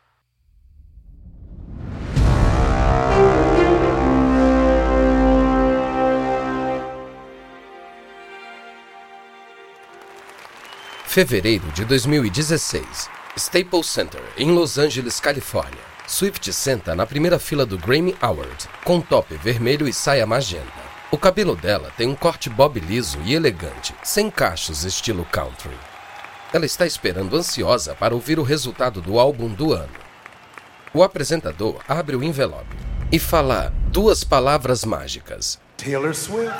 Fevereiro 11.07 11.71
de 11.73 11.85
2016. 11.85 13.09
Staples 13.37 13.87
Center, 13.87 14.21
em 14.37 14.51
Los 14.51 14.79
Angeles, 14.79 15.21
Califórnia. 15.21 15.79
Swift 16.09 16.53
senta 16.53 16.95
na 16.97 17.07
primeira 17.07 17.39
fila 17.39 17.65
do 17.65 17.79
Grammy 17.79 18.17
Award, 18.21 18.69
com 18.85 19.01
top 19.01 19.35
vermelho 19.37 19.87
e 19.87 19.93
saia 19.93 20.27
magenta. 20.27 20.86
O 21.17 21.19
cabelo 21.19 21.57
dela 21.57 21.91
tem 21.97 22.07
um 22.07 22.15
corte 22.15 22.51
bob 22.51 22.79
liso 22.79 23.19
e 23.25 23.33
elegante, 23.33 23.95
sem 24.03 24.31
cachos 24.31 24.85
estilo 24.85 25.25
country. 25.33 25.75
Ela 26.53 26.67
está 26.67 26.85
esperando 26.85 27.35
ansiosa 27.35 27.95
para 27.95 28.13
ouvir 28.13 28.39
o 28.39 28.43
resultado 28.43 29.01
do 29.01 29.19
álbum 29.19 29.49
do 29.49 29.73
ano. 29.73 29.89
O 30.93 31.03
apresentador 31.03 31.81
abre 31.89 32.17
o 32.17 32.23
envelope 32.23 32.77
e 33.11 33.19
fala 33.19 33.73
duas 33.87 34.25
palavras 34.25 34.85
mágicas. 34.85 35.59
Taylor 35.79 36.15
Swift. 36.15 36.55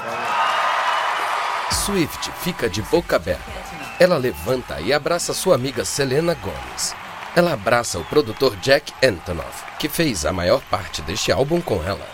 Swift 1.71 2.33
fica 2.41 2.67
de 2.67 2.81
boca 2.81 3.17
aberta. 3.17 3.53
Ela 4.01 4.17
levanta 4.17 4.81
e 4.81 4.91
abraça 4.91 5.35
sua 5.35 5.55
amiga 5.55 5.85
Selena 5.85 6.33
Gomez. 6.33 6.97
Ela 7.37 7.53
abraça 7.53 7.99
o 7.99 8.05
produtor 8.07 8.57
Jack 8.63 8.91
Antonoff, 9.07 9.65
que 9.79 9.91
fez 9.91 10.25
a 10.25 10.33
maior 10.33 10.63
parte 10.71 11.03
deste 11.03 11.31
álbum 11.31 11.61
com 11.61 11.85
ela. 11.85 12.09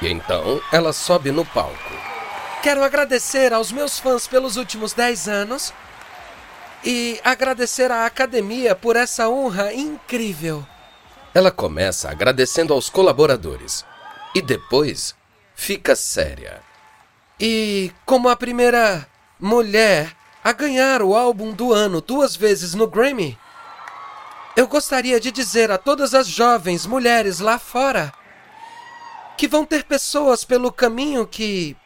E 0.00 0.06
então 0.06 0.60
ela 0.70 0.92
sobe 0.92 1.32
no 1.32 1.44
palco. 1.44 1.87
Quero 2.62 2.82
agradecer 2.82 3.52
aos 3.52 3.70
meus 3.70 4.00
fãs 4.00 4.26
pelos 4.26 4.56
últimos 4.56 4.92
10 4.92 5.28
anos 5.28 5.72
e 6.84 7.20
agradecer 7.24 7.90
à 7.90 8.04
academia 8.04 8.74
por 8.74 8.96
essa 8.96 9.28
honra 9.28 9.72
incrível. 9.72 10.66
Ela 11.32 11.52
começa 11.52 12.10
agradecendo 12.10 12.74
aos 12.74 12.90
colaboradores 12.90 13.84
e 14.34 14.42
depois 14.42 15.14
fica 15.54 15.94
séria. 15.94 16.60
E 17.38 17.92
como 18.04 18.28
a 18.28 18.36
primeira 18.36 19.06
mulher 19.38 20.16
a 20.42 20.52
ganhar 20.52 21.00
o 21.02 21.14
álbum 21.14 21.52
do 21.52 21.72
ano 21.72 22.00
duas 22.00 22.34
vezes 22.34 22.74
no 22.74 22.88
Grammy. 22.88 23.38
Eu 24.56 24.66
gostaria 24.66 25.20
de 25.20 25.30
dizer 25.30 25.70
a 25.70 25.78
todas 25.78 26.12
as 26.14 26.26
jovens 26.26 26.86
mulheres 26.86 27.38
lá 27.38 27.58
fora 27.58 28.12
que 29.36 29.46
vão 29.46 29.64
ter 29.64 29.84
pessoas 29.84 30.44
pelo 30.44 30.72
caminho 30.72 31.24
que 31.24 31.76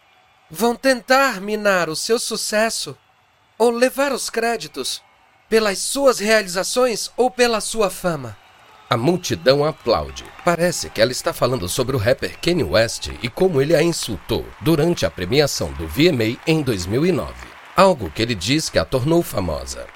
vão 0.52 0.76
tentar 0.76 1.40
minar 1.40 1.88
o 1.88 1.96
seu 1.96 2.18
sucesso 2.18 2.96
ou 3.58 3.70
levar 3.70 4.12
os 4.12 4.30
créditos 4.30 5.02
pelas 5.48 5.78
suas 5.78 6.18
realizações 6.18 7.10
ou 7.16 7.30
pela 7.30 7.60
sua 7.60 7.90
fama. 7.90 8.36
A 8.88 8.96
multidão 8.96 9.64
aplaude. 9.64 10.24
Parece 10.44 10.90
que 10.90 11.00
ela 11.00 11.10
está 11.10 11.32
falando 11.32 11.68
sobre 11.68 11.96
o 11.96 11.98
rapper 11.98 12.38
Kanye 12.38 12.62
West 12.62 13.08
e 13.22 13.28
como 13.30 13.60
ele 13.60 13.74
a 13.74 13.82
insultou 13.82 14.46
durante 14.60 15.06
a 15.06 15.10
premiação 15.10 15.72
do 15.72 15.88
VMA 15.88 16.38
em 16.46 16.62
2009 16.62 17.52
algo 17.76 18.10
que 18.10 18.20
ele 18.20 18.34
diz 18.34 18.68
que 18.68 18.78
a 18.78 18.84
tornou 18.84 19.22
famosa. 19.22 19.86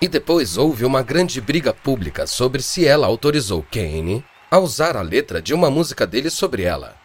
E 0.00 0.08
depois 0.08 0.56
houve 0.56 0.84
uma 0.84 1.02
grande 1.02 1.40
briga 1.40 1.72
pública 1.72 2.26
sobre 2.26 2.62
se 2.62 2.86
ela 2.86 3.06
autorizou 3.06 3.64
Kane 3.70 4.24
a 4.50 4.58
usar 4.58 4.96
a 4.96 5.02
letra 5.02 5.40
de 5.40 5.54
uma 5.54 5.70
música 5.70 6.06
dele 6.06 6.30
sobre 6.30 6.62
ela. 6.62 6.96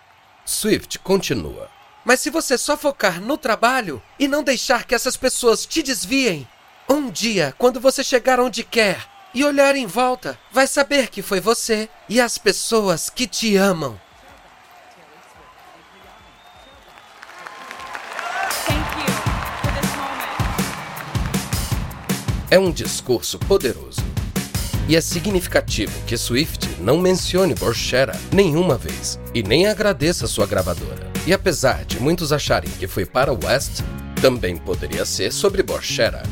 Swift 0.46 1.00
continua. 1.00 1.81
Mas 2.03 2.20
se 2.20 2.29
você 2.29 2.58
só 2.58 2.75
focar 2.75 3.22
no 3.22 3.38
trabalho 3.38 4.01
e 4.17 4.27
não 4.27 4.43
deixar 4.43 4.86
que 4.86 4.96
essas 4.96 5.15
pessoas 5.15 5.65
te 5.65 5.84
desviem, 5.84 6.48
um 6.89 7.10
dia, 7.10 7.53
quando 7.58 7.79
você 7.79 8.03
chegar 8.03 8.39
onde 8.39 8.63
quer, 8.63 9.12
e 9.34 9.43
olhar 9.43 9.75
em 9.75 9.86
volta, 9.86 10.38
vai 10.51 10.67
saber 10.67 11.10
que 11.10 11.22
foi 11.22 11.39
você 11.39 11.89
e 12.10 12.20
as 12.20 12.38
pessoas 12.38 13.10
que 13.10 13.25
te 13.27 13.55
amam. 13.55 14.00
É 22.50 22.60
um 22.60 22.70
discurso 22.70 23.39
poderoso. 23.39 24.01
E 24.89 24.98
é 24.98 25.00
significativo 25.00 25.93
que 26.05 26.17
Swift 26.17 26.67
não 26.81 26.98
mencione 26.98 27.55
Borchera 27.55 28.20
nenhuma 28.34 28.77
vez 28.77 29.17
e 29.34 29.41
nem 29.41 29.67
agradeça 29.67 30.27
sua 30.27 30.46
gravadora. 30.46 31.11
E 31.25 31.34
apesar 31.34 31.86
de 31.86 32.00
muitos 32.00 32.34
acharem 32.34 32.72
que 32.80 32.88
foi 32.88 33.06
para 33.06 33.32
West, 33.32 33.82
também 34.22 34.58
poderia 34.58 35.06
ser 35.06 35.32
sobre 35.32 35.62
Borchera. 35.62 36.24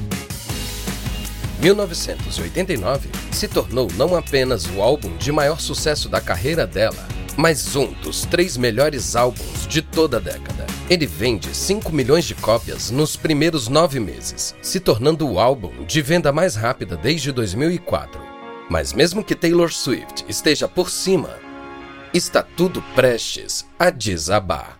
1989 1.62 3.10
se 3.32 3.48
tornou 3.48 3.88
não 3.96 4.16
apenas 4.16 4.66
o 4.66 4.82
álbum 4.82 5.16
de 5.18 5.32
maior 5.32 5.60
sucesso 5.60 6.08
da 6.08 6.22
carreira 6.22 6.66
dela, 6.66 7.08
mas 7.38 7.76
um 7.76 7.92
dos 8.02 8.26
três 8.26 8.58
melhores 8.58 9.16
álbuns 9.16 9.68
de 9.68 9.82
toda 9.82 10.18
a 10.18 10.20
década. 10.20 10.66
Ele 10.90 11.06
vende 11.06 11.56
5 11.56 11.92
milhões 11.92 12.26
de 12.26 12.34
cópias 12.34 12.90
nos 12.90 13.16
primeiros 13.16 13.68
nove 13.68 14.00
meses, 14.00 14.56
se 14.62 14.80
tornando 14.80 15.30
o 15.30 15.40
álbum 15.40 15.86
de 15.86 16.02
venda 16.02 16.32
mais 16.32 16.56
rápida 16.56 16.98
desde 16.98 17.32
2004. 17.32 18.20
Mas 18.70 18.94
mesmo 18.94 19.24
que 19.24 19.36
Taylor 19.36 19.72
Swift 19.72 20.26
esteja 20.28 20.68
por 20.68 20.90
cima, 20.90 21.30
está 22.14 22.42
tudo 22.42 22.82
prestes 22.96 23.66
a 23.78 23.90
desabar. 23.90 24.79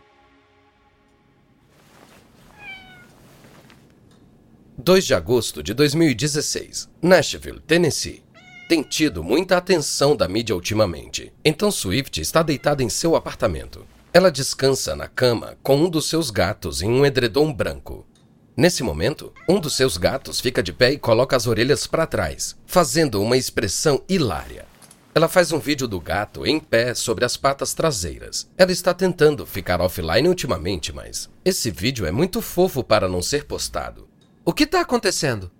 2 4.82 5.08
de 5.08 5.14
agosto 5.14 5.62
de 5.62 5.74
2016, 5.74 6.88
Nashville, 7.02 7.60
Tennessee. 7.60 8.24
Tem 8.70 8.82
tido 8.82 9.22
muita 9.22 9.58
atenção 9.58 10.16
da 10.16 10.26
mídia 10.26 10.56
ultimamente, 10.56 11.34
então 11.44 11.70
Swift 11.70 12.22
está 12.22 12.42
deitada 12.42 12.82
em 12.82 12.88
seu 12.88 13.14
apartamento. 13.14 13.86
Ela 14.14 14.32
descansa 14.32 14.96
na 14.96 15.06
cama 15.06 15.58
com 15.62 15.76
um 15.76 15.90
dos 15.90 16.08
seus 16.08 16.32
gatos 16.32 16.82
em 16.82 16.90
um 16.90 17.06
edredom 17.06 17.52
branco. 17.52 18.08
Nesse 18.56 18.82
momento, 18.82 19.34
um 19.50 19.60
dos 19.60 19.76
seus 19.76 19.98
gatos 19.98 20.40
fica 20.40 20.64
de 20.64 20.72
pé 20.72 20.94
e 20.94 20.98
coloca 20.98 21.36
as 21.36 21.46
orelhas 21.46 21.86
para 21.86 22.08
trás, 22.08 22.56
fazendo 22.66 23.22
uma 23.22 23.36
expressão 23.36 24.02
hilária. 24.08 24.66
Ela 25.14 25.28
faz 25.28 25.52
um 25.52 25.60
vídeo 25.60 25.90
do 25.90 26.00
gato 26.00 26.46
em 26.46 26.58
pé 26.58 26.94
sobre 26.94 27.26
as 27.26 27.36
patas 27.36 27.74
traseiras. 27.74 28.50
Ela 28.58 28.72
está 28.72 28.94
tentando 28.94 29.46
ficar 29.46 29.82
offline 29.82 30.30
ultimamente, 30.30 30.94
mas 30.94 31.30
esse 31.44 31.70
vídeo 31.70 32.06
é 32.06 32.14
muito 32.14 32.42
fofo 32.42 32.82
para 32.82 33.10
não 33.10 33.22
ser 33.22 33.44
postado. 33.44 34.09
O 34.50 34.52
que 34.52 34.64
está 34.64 34.82
acontecendo? 34.82 35.52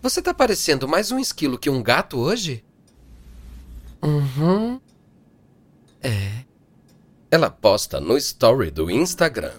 Você 0.00 0.20
está 0.20 0.32
parecendo 0.32 0.86
mais 0.86 1.10
um 1.10 1.18
esquilo 1.18 1.58
que 1.58 1.68
um 1.68 1.82
gato 1.82 2.16
hoje? 2.16 2.64
Uhum. 4.00 4.80
É. 6.00 6.44
Ela 7.28 7.50
posta 7.50 8.00
no 8.00 8.16
story 8.16 8.70
do 8.70 8.88
Instagram. 8.88 9.54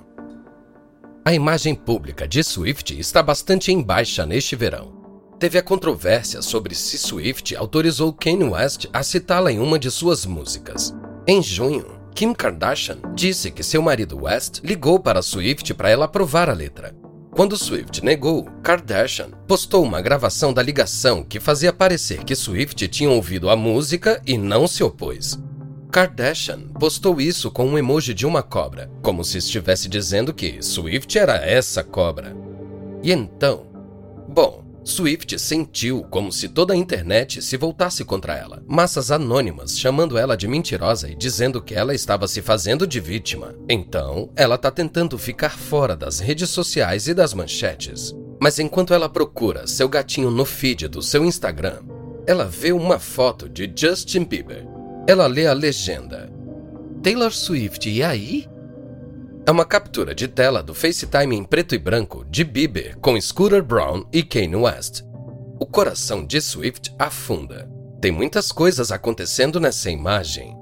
A 1.26 1.34
imagem 1.34 1.76
pública 1.76 2.26
de 2.26 2.42
Swift 2.46 2.98
está 2.98 3.22
bastante 3.22 3.74
em 3.74 3.84
baixa 3.84 4.26
neste 4.26 4.56
verão. 4.56 5.04
Teve 5.38 5.58
a 5.58 5.62
controvérsia 5.62 6.42
sobre 6.42 6.74
se 6.76 6.98
Swift 6.98 7.54
autorizou 7.58 8.14
Kanye 8.14 8.46
West 8.46 8.86
a 8.94 9.04
citá-la 9.04 9.52
em 9.52 9.60
uma 9.60 9.78
de 9.78 9.92
suas 9.92 10.26
músicas. 10.26 10.96
Em 11.28 11.44
junho, 11.44 12.00
Kim 12.16 12.34
Kardashian 12.34 13.00
disse 13.14 13.52
que 13.52 13.62
seu 13.62 13.82
marido 13.82 14.24
West 14.24 14.62
ligou 14.64 14.98
para 14.98 15.22
Swift 15.22 15.74
para 15.74 15.90
ela 15.90 16.06
aprovar 16.06 16.50
a 16.50 16.54
letra. 16.54 16.96
Quando 17.36 17.58
Swift 17.58 18.02
negou, 18.02 18.46
Kardashian 18.64 19.30
postou 19.46 19.84
uma 19.84 20.02
gravação 20.02 20.54
da 20.54 20.62
ligação 20.62 21.22
que 21.22 21.38
fazia 21.38 21.74
parecer 21.74 22.24
que 22.24 22.34
Swift 22.34 22.88
tinha 22.88 23.10
ouvido 23.10 23.50
a 23.50 23.58
música 23.58 24.22
e 24.26 24.38
não 24.38 24.66
se 24.66 24.82
opôs. 24.82 25.38
Kardashian 25.92 26.70
postou 26.80 27.20
isso 27.20 27.52
com 27.52 27.66
um 27.66 27.78
emoji 27.78 28.14
de 28.14 28.26
uma 28.26 28.42
cobra, 28.42 28.90
como 29.02 29.22
se 29.22 29.40
estivesse 29.40 29.90
dizendo 29.90 30.34
que 30.34 30.64
Swift 30.64 31.20
era 31.20 31.36
essa 31.36 31.84
cobra. 31.84 32.34
E 33.04 33.12
então, 33.12 33.68
bom, 34.30 34.64
Swift 34.86 35.40
sentiu 35.40 36.04
como 36.12 36.32
se 36.32 36.48
toda 36.48 36.74
a 36.76 36.78
internet 36.78 37.42
se 37.42 37.58
voltasse 37.58 38.06
contra 38.06 38.38
ela. 38.38 38.64
Massas 38.68 39.10
anônimas 39.10 39.80
chamando 39.80 40.16
ela 40.16 40.38
de 40.38 40.48
mentirosa 40.48 41.10
e 41.10 41.16
dizendo 41.16 41.60
que 41.60 41.74
ela 41.74 41.96
estava 41.96 42.28
se 42.28 42.40
fazendo 42.40 42.86
de 42.86 43.00
vítima. 43.00 43.56
Então, 43.68 44.30
ela 44.36 44.54
está 44.54 44.70
tentando 44.70 45.18
ficar 45.18 45.58
fora 45.58 45.96
das 45.96 46.20
redes 46.20 46.52
sociais 46.52 47.08
e 47.08 47.16
das 47.16 47.34
manchetes. 47.34 48.14
Mas 48.40 48.60
enquanto 48.60 48.94
ela 48.94 49.10
procura 49.10 49.66
seu 49.66 49.90
gatinho 49.90 50.30
no 50.30 50.46
feed 50.46 50.88
do 50.88 51.02
seu 51.02 51.26
Instagram, 51.26 51.80
ela 52.28 52.46
vê 52.46 52.72
uma 52.72 53.00
foto 53.00 53.50
de 53.50 53.72
Justin 53.76 54.24
Bieber. 54.24 54.68
Ela 55.08 55.26
lê 55.26 55.48
a 55.48 55.54
legenda: 55.54 56.32
Taylor 57.02 57.34
Swift, 57.34 57.90
e 57.90 58.04
aí? 58.04 58.48
É 59.48 59.52
uma 59.52 59.64
captura 59.64 60.16
de 60.16 60.28
tela 60.28 60.64
do 60.64 60.74
FaceTime 60.74 61.36
em 61.36 61.44
preto 61.44 61.76
e 61.76 61.78
branco 61.78 62.26
de 62.26 62.44
Bieber 62.44 62.98
com 62.98 63.20
Scooter 63.22 63.62
Brown 63.62 64.04
e 64.12 64.24
Kanye 64.24 64.56
West. 64.56 65.04
O 65.60 65.68
coração 65.68 66.26
de 66.26 66.42
Swift 66.42 66.92
afunda. 66.98 67.70
Tem 68.02 68.12
muitas 68.12 68.52
coisas 68.52 68.92
acontecendo 68.92 69.60
nessa 69.60 69.92
imagem. 69.92 70.58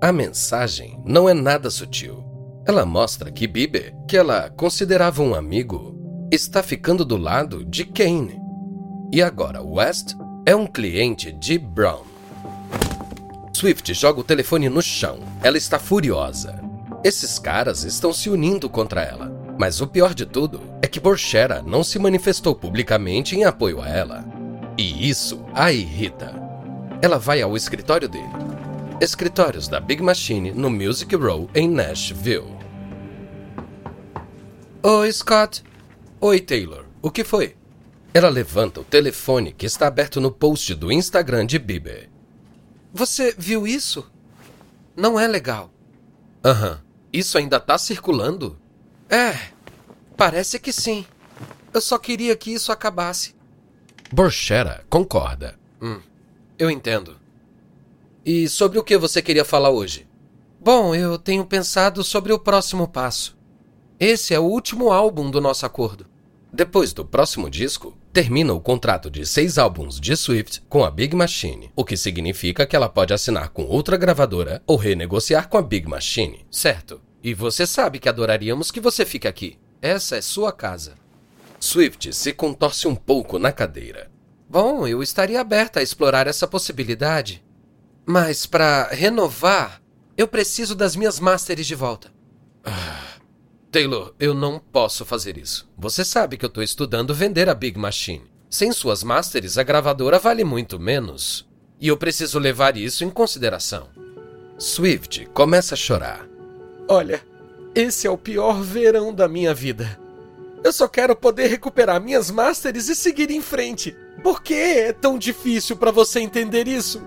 A 0.00 0.12
mensagem 0.12 1.02
não 1.04 1.28
é 1.28 1.34
nada 1.34 1.68
sutil. 1.68 2.24
Ela 2.64 2.86
mostra 2.86 3.32
que 3.32 3.48
Bieber, 3.48 3.92
que 4.06 4.16
ela 4.16 4.48
considerava 4.50 5.20
um 5.20 5.34
amigo, 5.34 6.28
está 6.30 6.62
ficando 6.62 7.04
do 7.04 7.16
lado 7.16 7.64
de 7.64 7.84
Kane. 7.84 8.38
E 9.12 9.20
agora 9.20 9.60
West 9.60 10.14
é 10.46 10.54
um 10.54 10.66
cliente 10.66 11.32
de 11.32 11.58
Brown. 11.58 12.04
Swift 13.52 13.92
joga 13.94 14.20
o 14.20 14.24
telefone 14.24 14.68
no 14.68 14.80
chão. 14.80 15.18
Ela 15.42 15.58
está 15.58 15.76
furiosa. 15.80 16.67
Esses 17.04 17.38
caras 17.38 17.84
estão 17.84 18.12
se 18.12 18.28
unindo 18.28 18.68
contra 18.68 19.02
ela. 19.02 19.32
Mas 19.58 19.80
o 19.80 19.86
pior 19.86 20.14
de 20.14 20.26
tudo 20.26 20.60
é 20.82 20.86
que 20.86 21.00
Borchera 21.00 21.62
não 21.62 21.84
se 21.84 21.98
manifestou 21.98 22.54
publicamente 22.54 23.36
em 23.36 23.44
apoio 23.44 23.80
a 23.80 23.88
ela. 23.88 24.24
E 24.76 25.08
isso 25.08 25.44
a 25.54 25.72
irrita. 25.72 26.34
Ela 27.00 27.18
vai 27.18 27.40
ao 27.40 27.56
escritório 27.56 28.08
dele. 28.08 28.28
Escritórios 29.00 29.68
da 29.68 29.78
Big 29.78 30.02
Machine 30.02 30.50
no 30.50 30.68
Music 30.68 31.14
Row 31.14 31.48
em 31.54 31.68
Nashville. 31.68 32.56
Oi, 34.82 35.12
Scott. 35.12 35.62
Oi, 36.20 36.40
Taylor. 36.40 36.84
O 37.00 37.10
que 37.10 37.22
foi? 37.22 37.56
Ela 38.12 38.28
levanta 38.28 38.80
o 38.80 38.84
telefone 38.84 39.52
que 39.52 39.66
está 39.66 39.86
aberto 39.86 40.20
no 40.20 40.32
post 40.32 40.74
do 40.74 40.90
Instagram 40.90 41.46
de 41.46 41.58
Bieber. 41.58 42.08
Você 42.92 43.34
viu 43.38 43.66
isso? 43.66 44.10
Não 44.96 45.18
é 45.18 45.28
legal. 45.28 45.70
Aham. 46.44 46.87
Isso 47.12 47.38
ainda 47.38 47.58
tá 47.58 47.78
circulando? 47.78 48.58
É, 49.08 49.36
parece 50.16 50.58
que 50.58 50.72
sim. 50.72 51.06
Eu 51.72 51.80
só 51.80 51.98
queria 51.98 52.36
que 52.36 52.52
isso 52.52 52.72
acabasse. 52.72 53.34
Borchera 54.12 54.84
concorda. 54.88 55.58
Hum, 55.80 56.00
eu 56.58 56.70
entendo. 56.70 57.16
E 58.24 58.48
sobre 58.48 58.78
o 58.78 58.84
que 58.84 58.96
você 58.96 59.22
queria 59.22 59.44
falar 59.44 59.70
hoje? 59.70 60.06
Bom, 60.60 60.94
eu 60.94 61.18
tenho 61.18 61.44
pensado 61.44 62.02
sobre 62.02 62.32
o 62.32 62.38
próximo 62.38 62.88
passo. 62.88 63.36
Esse 63.98 64.34
é 64.34 64.38
o 64.38 64.44
último 64.44 64.90
álbum 64.90 65.30
do 65.30 65.40
nosso 65.40 65.64
acordo. 65.64 66.06
Depois 66.52 66.92
do 66.92 67.04
próximo 67.04 67.48
disco, 67.48 67.96
termina 68.18 68.52
o 68.52 68.60
contrato 68.60 69.08
de 69.08 69.24
seis 69.24 69.58
álbuns 69.58 70.00
de 70.00 70.16
Swift 70.16 70.60
com 70.68 70.84
a 70.84 70.90
Big 70.90 71.14
Machine, 71.14 71.70
o 71.76 71.84
que 71.84 71.96
significa 71.96 72.66
que 72.66 72.74
ela 72.74 72.88
pode 72.88 73.14
assinar 73.14 73.50
com 73.50 73.62
outra 73.62 73.96
gravadora 73.96 74.60
ou 74.66 74.76
renegociar 74.76 75.48
com 75.48 75.56
a 75.56 75.62
Big 75.62 75.88
Machine. 75.88 76.44
Certo. 76.50 77.00
E 77.22 77.32
você 77.32 77.64
sabe 77.64 78.00
que 78.00 78.08
adoraríamos 78.08 78.72
que 78.72 78.80
você 78.80 79.04
fique 79.04 79.28
aqui. 79.28 79.56
Essa 79.80 80.16
é 80.16 80.20
sua 80.20 80.50
casa. 80.50 80.94
Swift 81.60 82.12
se 82.12 82.32
contorce 82.32 82.88
um 82.88 82.96
pouco 82.96 83.38
na 83.38 83.52
cadeira. 83.52 84.10
Bom, 84.50 84.84
eu 84.84 85.00
estaria 85.00 85.40
aberta 85.40 85.78
a 85.78 85.82
explorar 85.84 86.26
essa 86.26 86.48
possibilidade. 86.48 87.40
Mas 88.04 88.46
para 88.46 88.88
renovar, 88.88 89.80
eu 90.16 90.26
preciso 90.26 90.74
das 90.74 90.96
minhas 90.96 91.20
masters 91.20 91.68
de 91.68 91.76
volta. 91.76 92.12
Ah. 92.64 93.07
Taylor, 93.70 94.14
eu 94.18 94.32
não 94.32 94.58
posso 94.58 95.04
fazer 95.04 95.36
isso. 95.36 95.68
Você 95.76 96.02
sabe 96.02 96.38
que 96.38 96.44
eu 96.44 96.48
estou 96.48 96.62
estudando 96.62 97.14
vender 97.14 97.50
a 97.50 97.54
Big 97.54 97.78
Machine. 97.78 98.24
Sem 98.48 98.72
suas 98.72 99.02
masters, 99.02 99.58
a 99.58 99.62
gravadora 99.62 100.18
vale 100.18 100.42
muito 100.42 100.80
menos. 100.80 101.46
E 101.78 101.88
eu 101.88 101.96
preciso 101.96 102.38
levar 102.38 102.78
isso 102.78 103.04
em 103.04 103.10
consideração. 103.10 103.88
Swift 104.58 105.26
começa 105.34 105.74
a 105.74 105.76
chorar. 105.76 106.26
Olha, 106.88 107.22
esse 107.74 108.06
é 108.06 108.10
o 108.10 108.16
pior 108.16 108.62
verão 108.62 109.12
da 109.12 109.28
minha 109.28 109.52
vida. 109.52 110.00
Eu 110.64 110.72
só 110.72 110.88
quero 110.88 111.14
poder 111.14 111.48
recuperar 111.48 112.00
minhas 112.00 112.30
masters 112.30 112.88
e 112.88 112.96
seguir 112.96 113.30
em 113.30 113.42
frente. 113.42 113.94
Por 114.22 114.42
que 114.42 114.54
é 114.54 114.92
tão 114.94 115.18
difícil 115.18 115.76
para 115.76 115.90
você 115.90 116.20
entender 116.20 116.66
isso? 116.66 117.02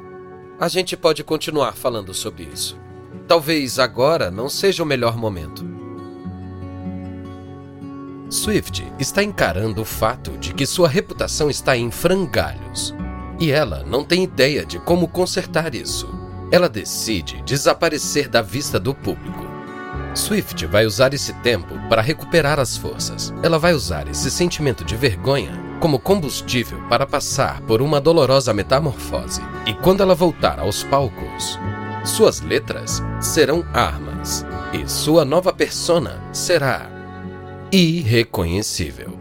A 0.59 0.67
gente 0.67 0.95
pode 0.95 1.23
continuar 1.23 1.73
falando 1.73 2.13
sobre 2.13 2.43
isso. 2.43 2.79
Talvez 3.27 3.79
agora 3.79 4.29
não 4.29 4.47
seja 4.47 4.83
o 4.83 4.85
melhor 4.85 5.17
momento. 5.17 5.70
Swift 8.31 8.89
está 8.97 9.21
encarando 9.21 9.81
o 9.81 9.85
fato 9.85 10.37
de 10.37 10.53
que 10.53 10.65
sua 10.65 10.87
reputação 10.87 11.49
está 11.49 11.75
em 11.75 11.91
frangalhos. 11.91 12.95
E 13.37 13.51
ela 13.51 13.83
não 13.85 14.05
tem 14.05 14.23
ideia 14.23 14.65
de 14.65 14.79
como 14.79 15.09
consertar 15.09 15.75
isso. 15.75 16.07
Ela 16.49 16.69
decide 16.69 17.41
desaparecer 17.41 18.29
da 18.29 18.41
vista 18.41 18.79
do 18.79 18.95
público. 18.95 19.45
Swift 20.15 20.65
vai 20.67 20.85
usar 20.85 21.13
esse 21.13 21.33
tempo 21.41 21.77
para 21.89 22.01
recuperar 22.01 22.57
as 22.57 22.77
forças. 22.77 23.33
Ela 23.43 23.59
vai 23.59 23.73
usar 23.73 24.07
esse 24.07 24.31
sentimento 24.31 24.85
de 24.85 24.95
vergonha 24.95 25.51
como 25.81 25.99
combustível 25.99 26.81
para 26.87 27.05
passar 27.05 27.59
por 27.61 27.81
uma 27.81 27.99
dolorosa 27.99 28.53
metamorfose. 28.53 29.41
E 29.65 29.73
quando 29.73 30.03
ela 30.03 30.15
voltar 30.15 30.57
aos 30.57 30.83
palcos, 30.83 31.59
suas 32.05 32.39
letras 32.39 33.03
serão 33.19 33.65
armas 33.73 34.45
e 34.71 34.89
sua 34.89 35.25
nova 35.25 35.51
persona 35.51 36.23
será 36.31 36.89
irreconhecível. 37.71 39.17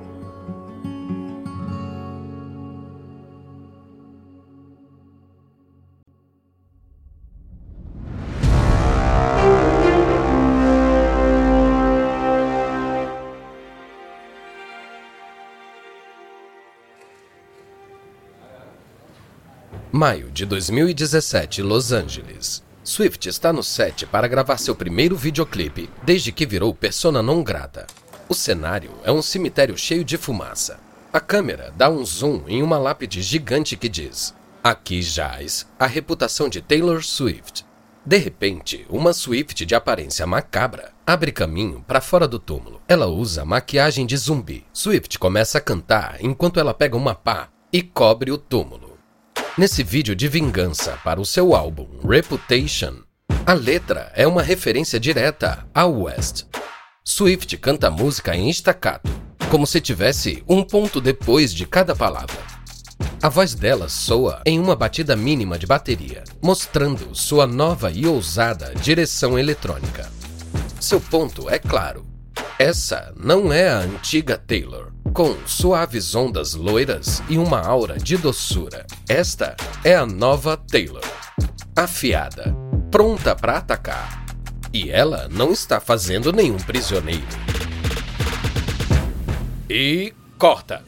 Maio 19.93 20.31
de 20.31 20.45
2017, 20.47 21.63
Los 21.63 21.93
Angeles. 21.93 22.65
Swift 22.83 23.27
está 23.27 23.53
no 23.53 23.63
set 23.63 24.07
para 24.07 24.27
gravar 24.27 24.59
seu 24.59 24.75
primeiro 24.75 25.15
videoclipe 25.15 25.89
desde 26.03 26.33
que 26.33 26.47
virou 26.47 26.75
persona 26.75 27.23
non 27.23 27.45
grata. 27.45 27.87
O 28.31 28.35
cenário 28.35 28.93
é 29.03 29.11
um 29.11 29.21
cemitério 29.21 29.77
cheio 29.77 30.05
de 30.05 30.17
fumaça. 30.17 30.79
A 31.13 31.19
câmera 31.19 31.75
dá 31.77 31.91
um 31.91 32.05
zoom 32.05 32.45
em 32.47 32.63
uma 32.63 32.79
lápide 32.79 33.21
gigante 33.23 33.77
que 33.77 33.89
diz: 33.89 34.33
Aqui 34.63 35.03
jaz 35.03 35.67
a 35.77 35.85
reputação 35.85 36.49
de 36.49 36.61
Taylor 36.61 37.03
Swift. 37.03 37.67
De 38.07 38.17
repente, 38.19 38.87
uma 38.89 39.13
Swift 39.13 39.67
de 39.67 39.75
aparência 39.75 40.29
macabra 40.29 40.93
abre 41.05 41.33
caminho 41.33 41.85
para 41.89 42.01
fora 42.01 42.29
do 42.29 42.39
túmulo. 42.39 42.81
Ela 42.87 43.07
usa 43.07 43.45
maquiagem 43.45 44.07
de 44.07 44.17
zumbi. 44.17 44.65
Swift 44.73 45.19
começa 45.19 45.59
a 45.59 45.61
cantar 45.61 46.19
enquanto 46.21 46.61
ela 46.61 46.73
pega 46.73 46.97
uma 46.97 47.17
pá 47.17 47.49
e 47.73 47.83
cobre 47.83 48.31
o 48.31 48.39
túmulo. 48.39 48.97
Nesse 49.59 49.83
vídeo 49.83 50.15
de 50.15 50.29
vingança 50.29 50.97
para 51.03 51.21
o 51.21 51.27
seu 51.27 51.53
álbum 51.53 51.89
Reputation, 52.09 52.99
a 53.45 53.55
letra 53.55 54.13
é 54.15 54.25
uma 54.25 54.41
referência 54.41 55.01
direta 55.01 55.67
ao 55.75 56.03
West. 56.03 56.45
Swift 57.05 57.57
canta 57.57 57.89
a 57.89 57.91
música 57.91 58.37
em 58.37 58.49
staccato, 58.51 59.11
como 59.51 59.67
se 59.67 59.81
tivesse 59.81 60.45
um 60.49 60.63
ponto 60.63 61.01
depois 61.01 61.53
de 61.53 61.67
cada 61.67 61.97
palavra. 61.97 62.39
A 63.23 63.29
voz 63.29 63.55
dela 63.55 63.89
soa 63.89 64.43
em 64.45 64.59
uma 64.59 64.77
batida 64.77 65.17
mínima 65.17 65.59
de 65.59 65.67
bateria, 65.67 66.25
mostrando 66.43 67.15
sua 67.15 67.47
nova 67.47 67.91
e 67.91 68.07
ousada 68.07 68.75
direção 68.75 69.39
eletrônica. 69.39 70.11
Seu 70.81 71.01
ponto 71.01 71.49
é 71.49 71.59
claro. 71.59 72.07
Essa 72.59 73.13
não 73.17 73.53
é 73.53 73.69
a 73.69 73.79
antiga 73.79 74.37
Taylor 74.37 74.93
com 75.13 75.35
suaves 75.47 76.15
ondas 76.15 76.55
loiras 76.55 77.23
e 77.29 77.37
uma 77.37 77.61
aura 77.61 77.99
de 77.99 78.17
doçura. 78.17 78.87
Esta 79.09 79.57
é 79.83 79.97
a 79.97 80.07
nova 80.07 80.57
Taylor, 80.57 81.05
afiada, 81.75 82.55
pronta 82.91 83.35
para 83.35 83.57
atacar. 83.59 84.20
E 84.73 84.91
ela 84.91 85.29
não 85.31 85.53
está 85.53 85.81
fazendo 85.81 86.33
nenhum 86.33 86.57
prisioneiro. 86.57 87.27
E 89.69 90.13
corta. 90.39 90.85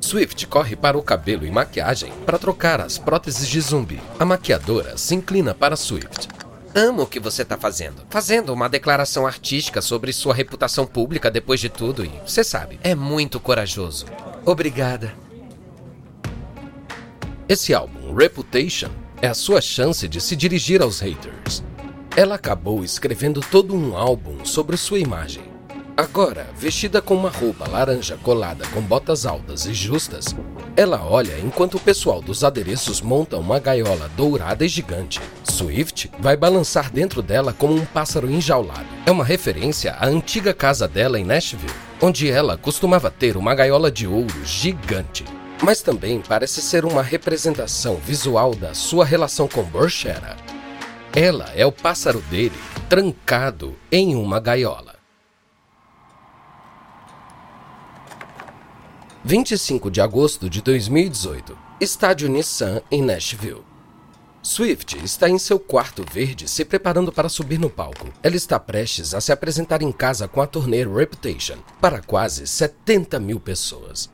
Swift 0.00 0.46
corre 0.46 0.76
para 0.76 0.98
o 0.98 1.02
cabelo 1.02 1.46
e 1.46 1.50
maquiagem 1.50 2.12
para 2.26 2.38
trocar 2.38 2.80
as 2.80 2.98
próteses 2.98 3.48
de 3.48 3.60
zumbi. 3.60 4.00
A 4.18 4.24
maquiadora 4.24 4.98
se 4.98 5.14
inclina 5.14 5.54
para 5.54 5.76
Swift. 5.76 6.28
Amo 6.74 7.02
o 7.02 7.06
que 7.06 7.20
você 7.20 7.42
está 7.42 7.56
fazendo. 7.56 8.02
Fazendo 8.08 8.52
uma 8.52 8.68
declaração 8.68 9.26
artística 9.26 9.82
sobre 9.82 10.12
sua 10.12 10.34
reputação 10.34 10.86
pública 10.86 11.30
depois 11.30 11.60
de 11.60 11.68
tudo, 11.68 12.04
e 12.04 12.12
você 12.26 12.42
sabe, 12.42 12.80
é 12.82 12.94
muito 12.94 13.38
corajoso. 13.38 14.06
Obrigada. 14.44 15.14
Esse 17.48 17.74
álbum, 17.74 18.14
Reputation, 18.14 18.90
é 19.20 19.28
a 19.28 19.34
sua 19.34 19.60
chance 19.60 20.08
de 20.08 20.20
se 20.20 20.34
dirigir 20.34 20.80
aos 20.80 21.00
haters. 21.00 21.62
Ela 22.14 22.34
acabou 22.34 22.84
escrevendo 22.84 23.40
todo 23.40 23.74
um 23.74 23.96
álbum 23.96 24.44
sobre 24.44 24.76
sua 24.76 24.98
imagem. 24.98 25.44
Agora, 25.96 26.46
vestida 26.54 27.00
com 27.00 27.14
uma 27.14 27.30
roupa 27.30 27.66
laranja 27.66 28.18
colada 28.22 28.66
com 28.68 28.82
botas 28.82 29.24
altas 29.24 29.64
e 29.64 29.72
justas, 29.72 30.36
ela 30.76 31.02
olha 31.02 31.38
enquanto 31.38 31.76
o 31.76 31.80
pessoal 31.80 32.20
dos 32.20 32.44
adereços 32.44 33.00
monta 33.00 33.38
uma 33.38 33.58
gaiola 33.58 34.10
dourada 34.14 34.62
e 34.62 34.68
gigante. 34.68 35.22
Swift 35.42 36.10
vai 36.18 36.36
balançar 36.36 36.90
dentro 36.90 37.22
dela 37.22 37.54
como 37.54 37.74
um 37.74 37.84
pássaro 37.86 38.30
enjaulado. 38.30 38.86
É 39.06 39.10
uma 39.10 39.24
referência 39.24 39.94
à 39.94 40.06
antiga 40.06 40.52
casa 40.52 40.86
dela 40.86 41.18
em 41.18 41.24
Nashville, 41.24 41.72
onde 41.98 42.30
ela 42.30 42.58
costumava 42.58 43.10
ter 43.10 43.38
uma 43.38 43.54
gaiola 43.54 43.90
de 43.90 44.06
ouro 44.06 44.44
gigante. 44.44 45.24
Mas 45.62 45.80
também 45.80 46.20
parece 46.20 46.60
ser 46.60 46.84
uma 46.84 47.02
representação 47.02 47.96
visual 47.96 48.54
da 48.54 48.74
sua 48.74 49.02
relação 49.02 49.48
com 49.48 49.62
Borchera. 49.62 50.51
Ela 51.14 51.50
é 51.54 51.66
o 51.66 51.70
pássaro 51.70 52.22
dele, 52.22 52.56
trancado 52.88 53.76
em 53.90 54.16
uma 54.16 54.40
gaiola. 54.40 54.96
25 59.22 59.90
de 59.90 60.00
agosto 60.00 60.48
de 60.48 60.62
2018, 60.62 61.56
Estádio 61.78 62.30
Nissan 62.30 62.80
em 62.90 63.02
Nashville. 63.02 63.62
Swift 64.42 65.04
está 65.04 65.28
em 65.28 65.38
seu 65.38 65.60
quarto 65.60 66.02
verde 66.10 66.48
se 66.48 66.64
preparando 66.64 67.12
para 67.12 67.28
subir 67.28 67.58
no 67.58 67.68
palco. 67.68 68.08
Ela 68.22 68.34
está 68.34 68.58
prestes 68.58 69.12
a 69.12 69.20
se 69.20 69.32
apresentar 69.32 69.82
em 69.82 69.92
casa 69.92 70.26
com 70.26 70.40
a 70.40 70.46
turnê 70.46 70.82
Reputation 70.82 71.58
para 71.78 72.00
quase 72.00 72.46
70 72.46 73.20
mil 73.20 73.38
pessoas. 73.38 74.08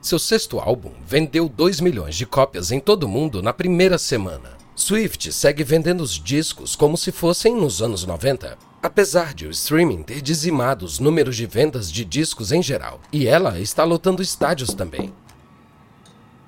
Seu 0.00 0.20
sexto 0.20 0.60
álbum 0.60 0.92
vendeu 1.04 1.48
2 1.48 1.80
milhões 1.80 2.14
de 2.14 2.24
cópias 2.24 2.70
em 2.70 2.78
todo 2.78 3.04
o 3.04 3.08
mundo 3.08 3.42
na 3.42 3.52
primeira 3.52 3.98
semana. 3.98 4.63
Swift 4.76 5.32
segue 5.32 5.62
vendendo 5.62 6.00
os 6.02 6.12
discos 6.12 6.74
como 6.74 6.96
se 6.96 7.12
fossem 7.12 7.54
nos 7.54 7.80
anos 7.80 8.04
90, 8.04 8.58
apesar 8.82 9.32
de 9.32 9.46
o 9.46 9.50
streaming 9.50 10.02
ter 10.02 10.20
dizimado 10.20 10.84
os 10.84 10.98
números 10.98 11.36
de 11.36 11.46
vendas 11.46 11.90
de 11.90 12.04
discos 12.04 12.50
em 12.50 12.60
geral. 12.60 13.00
E 13.12 13.28
ela 13.28 13.60
está 13.60 13.84
lotando 13.84 14.20
estádios 14.20 14.74
também. 14.74 15.12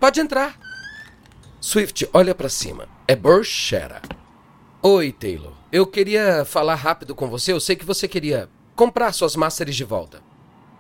Pode 0.01 0.21
entrar. 0.21 0.59
Swift 1.61 2.09
olha 2.13 2.35
para 2.35 2.49
cima. 2.49 2.89
É 3.07 3.15
Borchera. 3.15 4.03
Oi, 4.83 5.13
Taylor. 5.13 5.53
Eu 5.71 5.87
queria 5.87 6.45
falar 6.45 6.75
rápido 6.75 7.15
com 7.15 7.29
você. 7.29 7.53
Eu 7.53 7.61
sei 7.61 7.77
que 7.77 7.85
você 7.85 8.09
queria 8.09 8.49
comprar 8.75 9.13
suas 9.13 9.37
masters 9.37 9.75
de 9.77 9.85
volta. 9.85 10.21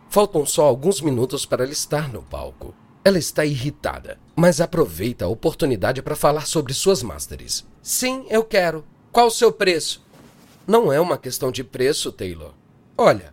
Faltam 0.09 0.45
só 0.45 0.65
alguns 0.65 1.01
minutos 1.01 1.47
para 1.47 1.63
ela 1.63 1.73
estar 1.73 2.13
no 2.13 2.23
palco. 2.23 2.75
Ela 3.07 3.21
está 3.21 3.45
irritada, 3.45 4.19
mas 4.35 4.61
aproveita 4.61 5.25
a 5.27 5.29
oportunidade 5.29 6.03
para 6.03 6.17
falar 6.17 6.45
sobre 6.45 6.75
suas 6.75 7.05
masters. 7.05 7.65
Sim, 7.81 8.27
eu 8.29 8.43
quero. 8.43 8.85
Qual 9.13 9.29
o 9.29 9.31
seu 9.31 9.53
preço? 9.53 10.05
Não 10.67 10.93
é 10.93 11.01
uma 11.01 11.17
questão 11.17 11.53
de 11.53 11.63
preço, 11.63 12.11
Taylor. 12.11 12.53
Olha, 12.99 13.33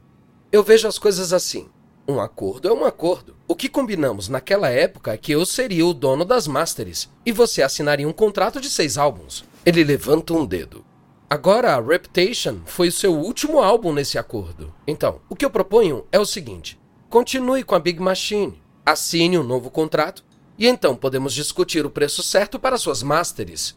eu 0.52 0.62
vejo 0.62 0.88
as 0.88 1.00
coisas 1.00 1.34
assim. 1.34 1.70
Um 2.08 2.22
acordo 2.22 2.68
é 2.68 2.72
um 2.72 2.86
acordo. 2.86 3.36
O 3.48 3.56
que 3.56 3.68
combinamos 3.68 4.30
naquela 4.30 4.70
época 4.70 5.12
é 5.12 5.18
que 5.18 5.32
eu 5.32 5.44
seria 5.44 5.88
o 5.88 5.92
dono 5.92 6.24
das 6.24 6.46
masters 6.46 7.10
e 7.26 7.32
você 7.32 7.64
assinaria 7.64 8.08
um 8.08 8.14
contrato 8.14 8.62
de 8.62 8.70
seis 8.70 8.96
álbuns. 8.96 9.44
Ele 9.66 9.84
levanta 9.84 10.34
um 10.34 10.46
dedo. 10.46 10.86
Agora, 11.28 11.74
a 11.74 11.82
Reputation 11.82 12.60
foi 12.68 12.90
o 12.90 12.92
seu 12.92 13.16
último 13.16 13.60
álbum 13.60 13.92
nesse 13.92 14.20
acordo. 14.20 14.72
Então, 14.86 15.20
o 15.28 15.36
que 15.36 15.44
eu 15.44 15.50
proponho 15.50 16.06
é 16.12 16.20
o 16.20 16.28
seguinte: 16.28 16.80
continue 17.10 17.64
com 17.64 17.74
a 17.74 17.80
Big 17.80 18.00
Machine. 18.00 18.62
Assine 18.86 19.38
um 19.38 19.44
novo 19.44 19.70
contrato 19.70 20.24
e 20.58 20.68
então 20.68 20.96
podemos 20.96 21.34
discutir 21.34 21.86
o 21.86 21.90
preço 21.90 22.22
certo 22.22 22.60
para 22.60 22.78
suas 22.78 23.02
masters. 23.02 23.76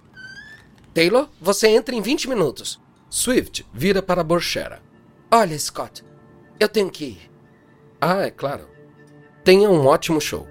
Taylor, 0.93 1.29
você 1.41 1.69
entra 1.69 1.95
em 1.95 2.01
20 2.01 2.29
minutos. 2.29 2.81
Swift 3.09 3.67
vira 3.73 4.03
para 4.03 4.25
Borchera. 4.25 4.83
Olha, 5.31 5.59
Scott, 5.59 6.05
eu 6.59 6.69
tenho 6.69 6.91
que 6.91 7.05
ir. 7.05 7.31
Ah, 8.01 8.23
é 8.23 8.31
claro. 8.31 8.69
Tenha 9.45 9.71
um 9.71 9.87
ótimo 9.87 10.21
show. 10.21 10.47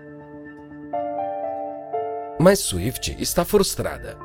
Mas 2.39 2.59
Swift 2.59 3.15
está 3.19 3.43
frustrada. 3.43 4.17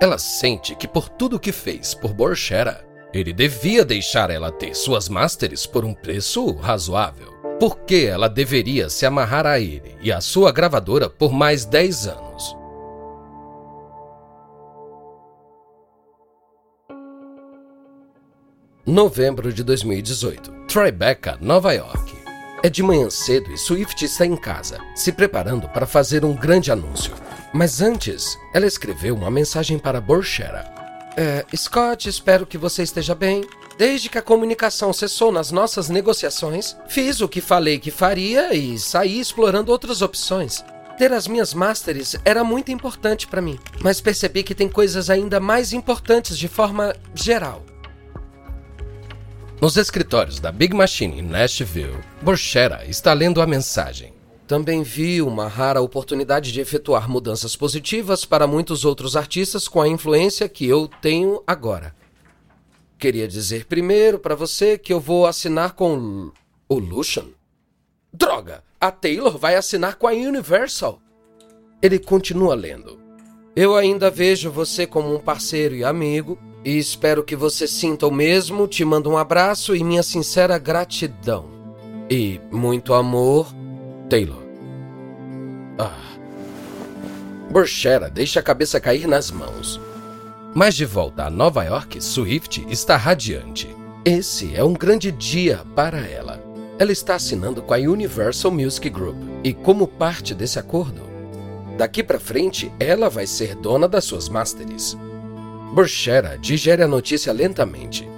Ela 0.00 0.18
sente 0.18 0.74
que 0.74 0.86
por 0.86 1.08
tudo 1.08 1.40
que 1.40 1.52
fez 1.52 1.94
por 1.94 2.12
Borchera, 2.12 2.85
ele 3.12 3.32
devia 3.32 3.84
deixar 3.84 4.30
ela 4.30 4.50
ter 4.50 4.74
suas 4.74 5.08
masters 5.08 5.66
por 5.66 5.84
um 5.84 5.94
preço 5.94 6.52
razoável. 6.56 7.34
Por 7.58 7.78
que 7.80 8.04
ela 8.04 8.28
deveria 8.28 8.90
se 8.90 9.06
amarrar 9.06 9.46
a 9.46 9.58
ele 9.58 9.96
e 10.02 10.12
a 10.12 10.20
sua 10.20 10.52
gravadora 10.52 11.08
por 11.08 11.32
mais 11.32 11.64
10 11.64 12.08
anos? 12.08 12.56
Novembro 18.84 19.52
de 19.52 19.64
2018. 19.64 20.52
Tribeca, 20.68 21.38
Nova 21.40 21.72
York. 21.72 22.14
É 22.62 22.68
de 22.68 22.82
manhã 22.82 23.08
cedo 23.10 23.50
e 23.50 23.58
Swift 23.58 24.04
está 24.04 24.26
em 24.26 24.36
casa, 24.36 24.78
se 24.94 25.10
preparando 25.10 25.68
para 25.68 25.86
fazer 25.86 26.24
um 26.24 26.34
grande 26.34 26.70
anúncio. 26.70 27.12
Mas 27.52 27.80
antes, 27.80 28.38
ela 28.52 28.66
escreveu 28.66 29.14
uma 29.14 29.30
mensagem 29.30 29.78
para 29.78 30.00
Borchera. 30.00 30.75
É, 31.16 31.46
Scott, 31.56 32.08
espero 32.08 32.44
que 32.46 32.58
você 32.58 32.82
esteja 32.82 33.14
bem. 33.14 33.42
Desde 33.78 34.08
que 34.08 34.18
a 34.18 34.22
comunicação 34.22 34.92
cessou 34.92 35.32
nas 35.32 35.50
nossas 35.50 35.88
negociações, 35.88 36.76
fiz 36.88 37.20
o 37.20 37.28
que 37.28 37.40
falei 37.40 37.78
que 37.78 37.90
faria 37.90 38.54
e 38.54 38.78
saí 38.78 39.18
explorando 39.18 39.72
outras 39.72 40.02
opções. 40.02 40.62
Ter 40.98 41.12
as 41.12 41.26
minhas 41.26 41.52
masters 41.52 42.16
era 42.24 42.42
muito 42.42 42.70
importante 42.70 43.26
para 43.26 43.42
mim, 43.42 43.58
mas 43.82 44.00
percebi 44.00 44.42
que 44.42 44.54
tem 44.54 44.68
coisas 44.68 45.10
ainda 45.10 45.38
mais 45.38 45.72
importantes 45.74 46.38
de 46.38 46.48
forma 46.48 46.94
geral. 47.14 47.62
Nos 49.60 49.76
escritórios 49.76 50.38
da 50.40 50.52
Big 50.52 50.74
Machine 50.74 51.18
em 51.18 51.22
Nashville, 51.22 51.98
Borchera 52.22 52.84
está 52.86 53.12
lendo 53.12 53.40
a 53.40 53.46
mensagem. 53.46 54.15
Também 54.46 54.82
vi 54.82 55.20
uma 55.20 55.48
rara 55.48 55.80
oportunidade 55.80 56.52
de 56.52 56.60
efetuar 56.60 57.10
mudanças 57.10 57.56
positivas 57.56 58.24
para 58.24 58.46
muitos 58.46 58.84
outros 58.84 59.16
artistas 59.16 59.66
com 59.66 59.80
a 59.80 59.88
influência 59.88 60.48
que 60.48 60.66
eu 60.66 60.88
tenho 61.02 61.42
agora. 61.46 61.94
Queria 62.98 63.26
dizer 63.26 63.66
primeiro 63.66 64.18
para 64.18 64.34
você 64.34 64.78
que 64.78 64.92
eu 64.92 65.00
vou 65.00 65.26
assinar 65.26 65.72
com 65.72 66.30
o 66.68 66.78
Lucian. 66.78 67.26
Droga! 68.12 68.62
A 68.80 68.90
Taylor 68.90 69.36
vai 69.36 69.56
assinar 69.56 69.96
com 69.96 70.06
a 70.06 70.12
Universal. 70.12 71.00
Ele 71.82 71.98
continua 71.98 72.54
lendo. 72.54 72.98
Eu 73.54 73.74
ainda 73.74 74.10
vejo 74.10 74.50
você 74.50 74.86
como 74.86 75.14
um 75.14 75.18
parceiro 75.18 75.74
e 75.74 75.82
amigo, 75.82 76.38
e 76.64 76.78
espero 76.78 77.24
que 77.24 77.34
você 77.34 77.66
sinta 77.66 78.06
o 78.06 78.12
mesmo. 78.12 78.68
Te 78.68 78.84
mando 78.84 79.10
um 79.10 79.16
abraço 79.16 79.74
e 79.74 79.82
minha 79.82 80.02
sincera 80.02 80.58
gratidão. 80.58 81.46
E 82.10 82.40
muito 82.50 82.92
amor, 82.92 83.48
Taylor. 84.08 84.42
Ah. 85.78 86.16
Borchera 87.50 88.08
deixa 88.08 88.40
a 88.40 88.42
cabeça 88.42 88.80
cair 88.80 89.06
nas 89.06 89.30
mãos. 89.30 89.80
Mas 90.54 90.74
de 90.74 90.84
volta 90.84 91.24
a 91.24 91.30
Nova 91.30 91.64
York, 91.64 92.02
Swift 92.02 92.64
está 92.70 92.96
radiante. 92.96 93.68
Esse 94.04 94.54
é 94.54 94.62
um 94.62 94.72
grande 94.72 95.10
dia 95.10 95.60
para 95.74 95.98
ela. 96.06 96.42
Ela 96.78 96.92
está 96.92 97.16
assinando 97.16 97.60
com 97.62 97.74
a 97.74 97.78
Universal 97.78 98.52
Music 98.52 98.88
Group 98.88 99.16
e, 99.42 99.52
como 99.52 99.88
parte 99.88 100.34
desse 100.34 100.58
acordo, 100.58 101.02
daqui 101.76 102.02
para 102.02 102.20
frente 102.20 102.72
ela 102.78 103.10
vai 103.10 103.26
ser 103.26 103.54
dona 103.56 103.88
das 103.88 104.04
suas 104.04 104.28
masters. 104.28 104.96
Borchera 105.74 106.38
digere 106.38 106.82
a 106.82 106.88
notícia 106.88 107.32
lentamente. 107.32 108.08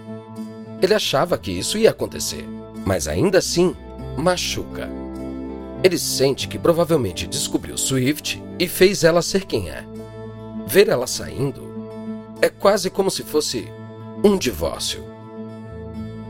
Ele 0.83 0.95
achava 0.95 1.39
que 1.39 1.51
isso 1.51 1.79
ia 1.79 1.91
acontecer, 1.91 2.47
mas 2.85 3.09
ainda 3.09 3.39
assim 3.39 3.75
machuca. 4.17 4.89
Ele 5.83 5.99
sente 5.99 6.49
que 6.49 6.59
provavelmente 6.59 7.27
descobriu 7.27 7.79
Swift 7.79 8.43
e 8.59 8.67
fez 8.67 9.05
ela 9.05 9.23
ser 9.23 9.45
quem 9.45 9.71
é. 9.71 9.85
Ver 10.67 10.89
ela 10.89 11.07
saindo 11.07 11.69
é 12.43 12.49
quase 12.49 12.91
como 12.91 13.11
se 13.11 13.23
fosse 13.23 13.69
um 14.23 14.37
divórcio 14.37 15.09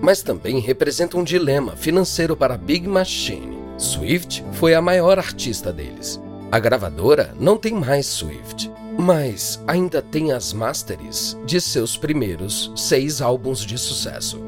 mas 0.00 0.22
também 0.22 0.58
representa 0.58 1.16
um 1.16 1.24
dilema 1.24 1.76
financeiro 1.76 2.36
para 2.36 2.54
a 2.54 2.58
Big 2.58 2.86
Machine. 2.86 3.58
Swift 3.76 4.44
foi 4.52 4.74
a 4.74 4.82
maior 4.82 5.18
artista 5.18 5.72
deles. 5.72 6.20
A 6.50 6.58
gravadora 6.58 7.34
não 7.38 7.56
tem 7.56 7.74
mais 7.74 8.06
Swift, 8.06 8.70
mas 8.98 9.62
ainda 9.66 10.00
tem 10.00 10.32
as 10.32 10.52
masters 10.52 11.36
de 11.44 11.60
seus 11.60 11.96
primeiros 11.96 12.72
seis 12.74 13.20
álbuns 13.20 13.60
de 13.60 13.76
sucesso. 13.76 14.40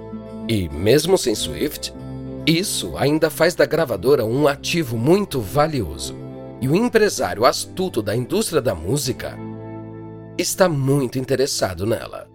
E 0.49 0.69
mesmo 0.69 1.17
sem 1.19 1.35
Swift, 1.35 1.93
isso 2.47 2.97
ainda 2.97 3.29
faz 3.29 3.55
da 3.55 3.67
gravadora 3.67 4.25
um 4.25 4.49
ativo 4.49 4.97
muito 4.97 5.41
valioso. 5.41 6.17
E 6.61 6.69
o 6.69 6.75
empresário 6.75 7.45
astuto 7.45 8.03
da 8.03 8.15
indústria 8.15 8.61
da 8.61 8.75
música 8.75 9.37
está 10.37 10.69
muito 10.69 11.19
interessado 11.19 11.87
nela. 11.87 12.29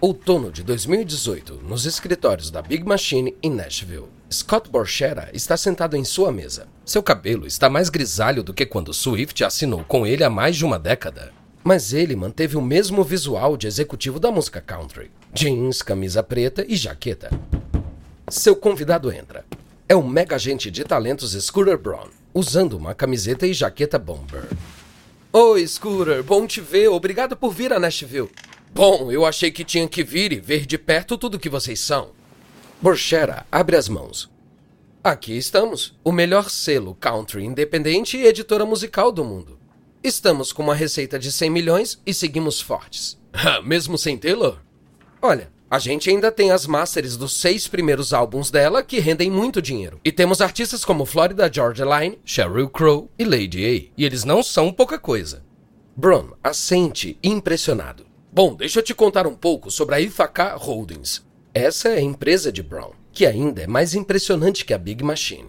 Outono 0.00 0.52
de 0.52 0.62
2018, 0.62 1.54
nos 1.54 1.84
escritórios 1.84 2.50
da 2.50 2.62
Big 2.62 2.84
Machine 2.84 3.36
em 3.42 3.50
Nashville. 3.50 4.06
Scott 4.30 4.70
Borchera 4.70 5.30
está 5.32 5.56
sentado 5.56 5.96
em 5.96 6.04
sua 6.04 6.30
mesa. 6.30 6.68
Seu 6.84 7.02
cabelo 7.02 7.46
está 7.46 7.68
mais 7.68 7.88
grisalho 7.88 8.42
do 8.42 8.54
que 8.54 8.66
quando 8.66 8.94
Swift 8.94 9.42
assinou 9.42 9.82
com 9.84 10.06
ele 10.06 10.22
há 10.22 10.30
mais 10.30 10.56
de 10.56 10.64
uma 10.64 10.78
década. 10.78 11.32
Mas 11.64 11.92
ele 11.92 12.14
manteve 12.14 12.56
o 12.56 12.62
mesmo 12.62 13.02
visual 13.02 13.56
de 13.56 13.66
executivo 13.66 14.20
da 14.20 14.30
música 14.30 14.60
country: 14.60 15.10
jeans, 15.32 15.82
camisa 15.82 16.22
preta 16.22 16.64
e 16.68 16.76
jaqueta. 16.76 17.30
Seu 18.28 18.56
convidado 18.56 19.12
entra. 19.12 19.44
É 19.88 19.94
o 19.94 20.06
mega 20.06 20.36
agente 20.36 20.70
de 20.70 20.84
talentos 20.84 21.32
Scooter 21.32 21.78
Braun, 21.78 22.08
usando 22.34 22.74
uma 22.74 22.94
camiseta 22.94 23.46
e 23.46 23.54
jaqueta 23.54 23.98
bomber. 23.98 24.44
Oi, 25.32 25.66
Scooter, 25.66 26.22
bom 26.22 26.46
te 26.46 26.60
ver. 26.60 26.88
Obrigado 26.88 27.36
por 27.36 27.52
vir 27.52 27.72
a 27.72 27.78
Nashville. 27.78 28.30
Bom, 28.74 29.10
eu 29.10 29.24
achei 29.24 29.50
que 29.50 29.64
tinha 29.64 29.88
que 29.88 30.02
vir 30.02 30.32
e 30.32 30.40
ver 30.40 30.66
de 30.66 30.76
perto 30.76 31.16
tudo 31.16 31.38
que 31.38 31.48
vocês 31.48 31.80
são. 31.80 32.10
Borchera 32.80 33.46
abre 33.50 33.76
as 33.76 33.88
mãos. 33.88 34.30
Aqui 35.02 35.36
estamos, 35.36 35.94
o 36.04 36.12
melhor 36.12 36.50
selo 36.50 36.94
country 36.94 37.44
independente 37.44 38.16
e 38.16 38.26
editora 38.26 38.66
musical 38.66 39.10
do 39.10 39.24
mundo. 39.24 39.58
Estamos 40.02 40.52
com 40.52 40.62
uma 40.62 40.74
receita 40.74 41.18
de 41.18 41.32
100 41.32 41.50
milhões 41.50 42.00
e 42.04 42.12
seguimos 42.12 42.60
fortes. 42.60 43.18
Mesmo 43.64 43.96
sem 43.96 44.18
Taylor? 44.18 44.58
Olha, 45.20 45.50
a 45.70 45.78
gente 45.78 46.08
ainda 46.08 46.32
tem 46.32 46.50
as 46.50 46.66
masters 46.66 47.16
dos 47.16 47.40
seis 47.40 47.68
primeiros 47.68 48.12
álbuns 48.12 48.50
dela 48.50 48.82
que 48.82 49.00
rendem 49.00 49.30
muito 49.30 49.60
dinheiro. 49.60 50.00
E 50.04 50.10
temos 50.10 50.40
artistas 50.40 50.84
como 50.84 51.04
Florida 51.04 51.50
Georgia 51.52 51.84
Line, 51.84 52.18
Sheryl 52.24 52.70
Crow 52.70 53.10
e 53.18 53.24
Lady 53.24 53.64
A. 53.64 54.00
E 54.00 54.04
eles 54.04 54.24
não 54.24 54.42
são 54.42 54.72
pouca 54.72 54.98
coisa. 54.98 55.44
Bron 55.94 56.30
assente 56.42 57.18
impressionado. 57.22 58.06
Bom, 58.32 58.54
deixa 58.54 58.78
eu 58.78 58.82
te 58.82 58.94
contar 58.94 59.26
um 59.26 59.34
pouco 59.34 59.70
sobre 59.70 59.96
a 59.96 60.00
Ithaca 60.00 60.54
Holdings. 60.54 61.26
Essa 61.52 61.88
é 61.88 61.98
a 61.98 62.00
empresa 62.00 62.52
de 62.52 62.62
Brown, 62.62 62.92
que 63.12 63.26
ainda 63.26 63.62
é 63.62 63.66
mais 63.66 63.94
impressionante 63.94 64.64
que 64.64 64.72
a 64.72 64.78
Big 64.78 65.02
Machine. 65.02 65.48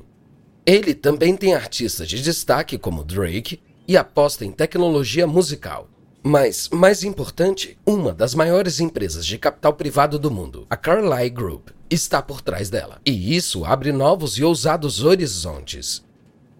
Ele 0.66 0.94
também 0.94 1.38
tem 1.38 1.54
artistas 1.54 2.08
de 2.08 2.22
destaque 2.22 2.78
como 2.78 3.04
Drake 3.04 3.62
e 3.88 3.96
aposta 3.96 4.44
em 4.44 4.52
tecnologia 4.52 5.28
musical. 5.28 5.88
Mas, 6.22 6.68
mais 6.70 7.04
importante, 7.04 7.78
uma 7.86 8.14
das 8.14 8.36
maiores 8.36 8.82
empresas 8.82 9.26
de 9.26 9.38
capital 9.38 9.74
privado 9.74 10.20
do 10.20 10.30
mundo, 10.30 10.68
a 10.70 10.76
Carlyle 10.76 11.30
Group, 11.30 11.70
está 11.90 12.22
por 12.22 12.42
trás 12.42 12.70
dela. 12.70 13.00
E 13.06 13.36
isso 13.36 13.64
abre 13.64 13.94
novos 13.94 14.38
e 14.38 14.44
ousados 14.44 15.04
horizontes. 15.04 16.04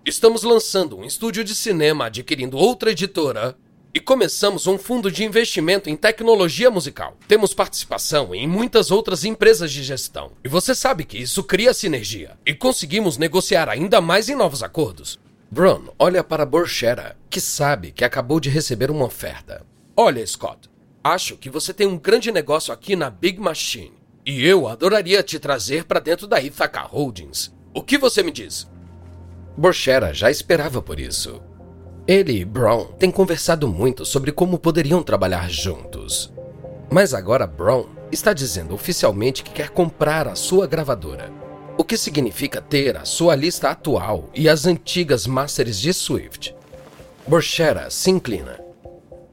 Estamos 0.06 0.44
lançando 0.44 0.98
um 0.98 1.04
estúdio 1.04 1.44
de 1.44 1.54
cinema 1.54 2.06
adquirindo 2.06 2.58
outra 2.58 2.92
editora 2.92 3.56
e 3.94 4.00
começamos 4.00 4.66
um 4.66 4.78
fundo 4.78 5.12
de 5.12 5.26
investimento 5.26 5.90
em 5.90 5.96
tecnologia 5.96 6.72
musical. 6.72 7.18
Temos 7.28 7.54
participação 7.54 8.34
em 8.34 8.48
muitas 8.48 8.92
outras 8.92 9.26
empresas 9.26 9.72
de 9.72 9.84
gestão. 9.84 10.32
E 10.42 10.48
você 10.48 10.74
sabe 10.74 11.04
que 11.04 11.18
isso 11.18 11.44
cria 11.44 11.74
sinergia. 11.74 12.38
E 12.46 12.54
conseguimos 12.54 13.18
negociar 13.18 13.68
ainda 13.68 14.00
mais 14.00 14.30
em 14.30 14.36
novos 14.36 14.64
acordos. 14.64 15.20
Bron 15.52 15.90
olha 15.98 16.24
para 16.24 16.46
Borchera, 16.46 17.18
que 17.30 17.40
sabe 17.40 17.92
que 17.92 18.04
acabou 18.04 18.40
de 18.40 18.50
receber 18.50 18.90
uma 18.90 19.06
oferta. 19.06 19.66
Olha, 19.96 20.26
Scott, 20.26 20.70
acho 21.04 21.38
que 21.38 21.50
você 21.50 21.74
tem 21.74 21.86
um 21.86 21.98
grande 21.98 22.32
negócio 22.32 22.74
aqui 22.74 22.96
na 22.96 23.10
Big 23.10 23.40
Machine. 23.40 23.94
E 24.26 24.46
eu 24.46 24.68
adoraria 24.68 25.22
te 25.22 25.40
trazer 25.40 25.86
para 25.86 26.00
dentro 26.00 26.28
da 26.28 26.42
Ithaca 26.42 26.82
Holdings. 26.82 27.54
O 27.74 27.82
que 27.82 27.98
você 27.98 28.24
me 28.24 28.32
diz? 28.32 28.68
Borchera 29.58 30.14
já 30.14 30.32
esperava 30.32 30.82
por 30.82 31.00
isso. 31.00 31.42
Ele 32.08 32.40
e 32.40 32.46
Brown 32.46 32.86
têm 32.98 33.12
conversado 33.12 33.68
muito 33.68 34.06
sobre 34.06 34.32
como 34.32 34.58
poderiam 34.58 35.04
trabalhar 35.04 35.50
juntos. 35.50 36.34
Mas 36.92 37.14
agora 37.14 37.46
Brown 37.46 37.88
está 38.12 38.34
dizendo 38.34 38.74
oficialmente 38.74 39.44
que 39.44 39.52
quer 39.52 39.70
comprar 39.70 40.28
a 40.28 40.36
sua 40.36 40.66
gravadora, 40.66 41.32
o 41.78 41.84
que 41.84 41.98
significa 41.98 42.62
ter 42.62 42.98
a 42.98 43.06
sua 43.06 43.36
lista 43.36 43.70
atual 43.70 44.30
e 44.34 44.50
as 44.50 44.66
antigas 44.66 45.28
masters 45.28 45.80
de 45.80 45.94
Swift. 45.94 46.56
Borchera 47.30 47.92
se 47.92 48.10
inclina. 48.10 48.60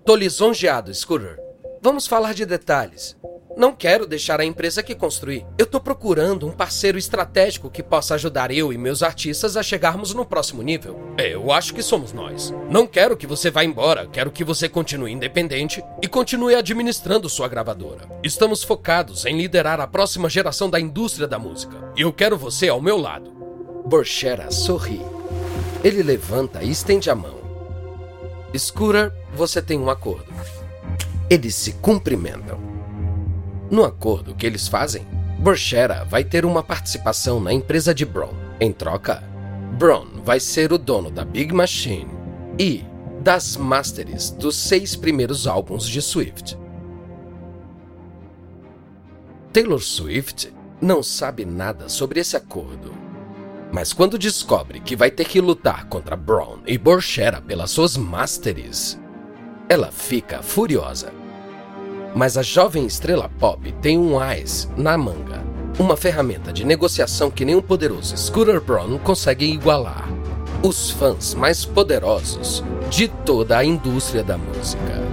Tô 0.04 0.14
lisonjeado, 0.14 0.92
Scooter. 0.94 1.38
Vamos 1.80 2.06
falar 2.06 2.34
de 2.34 2.44
detalhes. 2.44 3.16
Não 3.56 3.72
quero 3.72 4.06
deixar 4.06 4.38
a 4.38 4.44
empresa 4.44 4.82
que 4.82 4.94
construí. 4.94 5.46
Eu 5.56 5.64
tô 5.64 5.80
procurando 5.80 6.46
um 6.46 6.50
parceiro 6.50 6.98
estratégico 6.98 7.70
que 7.70 7.82
possa 7.82 8.14
ajudar 8.14 8.50
eu 8.50 8.70
e 8.70 8.76
meus 8.76 9.02
artistas 9.02 9.56
a 9.56 9.62
chegarmos 9.62 10.12
no 10.12 10.26
próximo 10.26 10.60
nível. 10.60 11.14
É, 11.16 11.34
eu 11.34 11.50
acho 11.50 11.72
que 11.72 11.80
somos 11.80 12.12
nós. 12.12 12.52
Não 12.68 12.86
quero 12.86 13.16
que 13.16 13.26
você 13.26 13.50
vá 13.50 13.64
embora, 13.64 14.06
quero 14.06 14.30
que 14.30 14.44
você 14.44 14.68
continue 14.68 15.10
independente 15.10 15.82
e 16.02 16.06
continue 16.06 16.54
administrando 16.54 17.30
sua 17.30 17.48
gravadora. 17.48 18.06
Estamos 18.22 18.62
focados 18.62 19.24
em 19.24 19.38
liderar 19.38 19.80
a 19.80 19.86
próxima 19.86 20.28
geração 20.28 20.68
da 20.68 20.78
indústria 20.78 21.26
da 21.26 21.38
música. 21.38 21.94
E 21.96 22.02
eu 22.02 22.12
quero 22.12 22.36
você 22.36 22.68
ao 22.68 22.78
meu 22.78 22.98
lado. 22.98 23.30
Borchera 23.86 24.50
sorri. 24.50 25.00
Ele 25.82 26.02
levanta 26.02 26.62
e 26.62 26.70
estende 26.70 27.08
a 27.08 27.14
mão. 27.14 27.45
Scooter, 28.56 29.12
você 29.34 29.60
tem 29.60 29.78
um 29.78 29.90
acordo. 29.90 30.32
Eles 31.28 31.54
se 31.54 31.72
cumprimentam. 31.72 32.58
No 33.70 33.84
acordo 33.84 34.34
que 34.34 34.46
eles 34.46 34.68
fazem, 34.68 35.06
Borchera 35.38 36.04
vai 36.04 36.24
ter 36.24 36.44
uma 36.44 36.62
participação 36.62 37.40
na 37.40 37.52
empresa 37.52 37.94
de 37.94 38.04
Braun. 38.04 38.34
Em 38.60 38.72
troca, 38.72 39.22
Braun 39.78 40.22
vai 40.24 40.40
ser 40.40 40.72
o 40.72 40.78
dono 40.78 41.10
da 41.10 41.24
Big 41.24 41.52
Machine 41.52 42.10
e 42.58 42.84
das 43.20 43.56
masters 43.56 44.30
dos 44.30 44.56
seis 44.56 44.94
primeiros 44.94 45.46
álbuns 45.46 45.86
de 45.86 46.00
Swift. 46.00 46.56
Taylor 49.52 49.80
Swift 49.80 50.52
não 50.80 51.02
sabe 51.02 51.44
nada 51.44 51.88
sobre 51.88 52.20
esse 52.20 52.36
acordo. 52.36 53.05
Mas 53.72 53.92
quando 53.92 54.18
descobre 54.18 54.80
que 54.80 54.96
vai 54.96 55.10
ter 55.10 55.24
que 55.24 55.40
lutar 55.40 55.86
contra 55.86 56.16
Braun 56.16 56.58
e 56.66 56.78
Borchera 56.78 57.40
pelas 57.40 57.70
suas 57.70 57.96
masters, 57.96 58.98
ela 59.68 59.90
fica 59.90 60.42
furiosa. 60.42 61.12
Mas 62.14 62.38
a 62.38 62.42
jovem 62.42 62.86
estrela 62.86 63.28
pop 63.38 63.70
tem 63.82 63.98
um 63.98 64.18
AIS 64.18 64.70
na 64.76 64.96
manga, 64.96 65.44
uma 65.78 65.96
ferramenta 65.96 66.52
de 66.52 66.64
negociação 66.64 67.30
que 67.30 67.44
o 67.54 67.62
poderoso 67.62 68.16
Scooter 68.16 68.60
Braun 68.60 68.98
consegue 68.98 69.44
igualar. 69.44 70.08
Os 70.62 70.90
fãs 70.90 71.34
mais 71.34 71.64
poderosos 71.64 72.64
de 72.88 73.08
toda 73.08 73.58
a 73.58 73.64
indústria 73.64 74.22
da 74.22 74.38
música. 74.38 75.04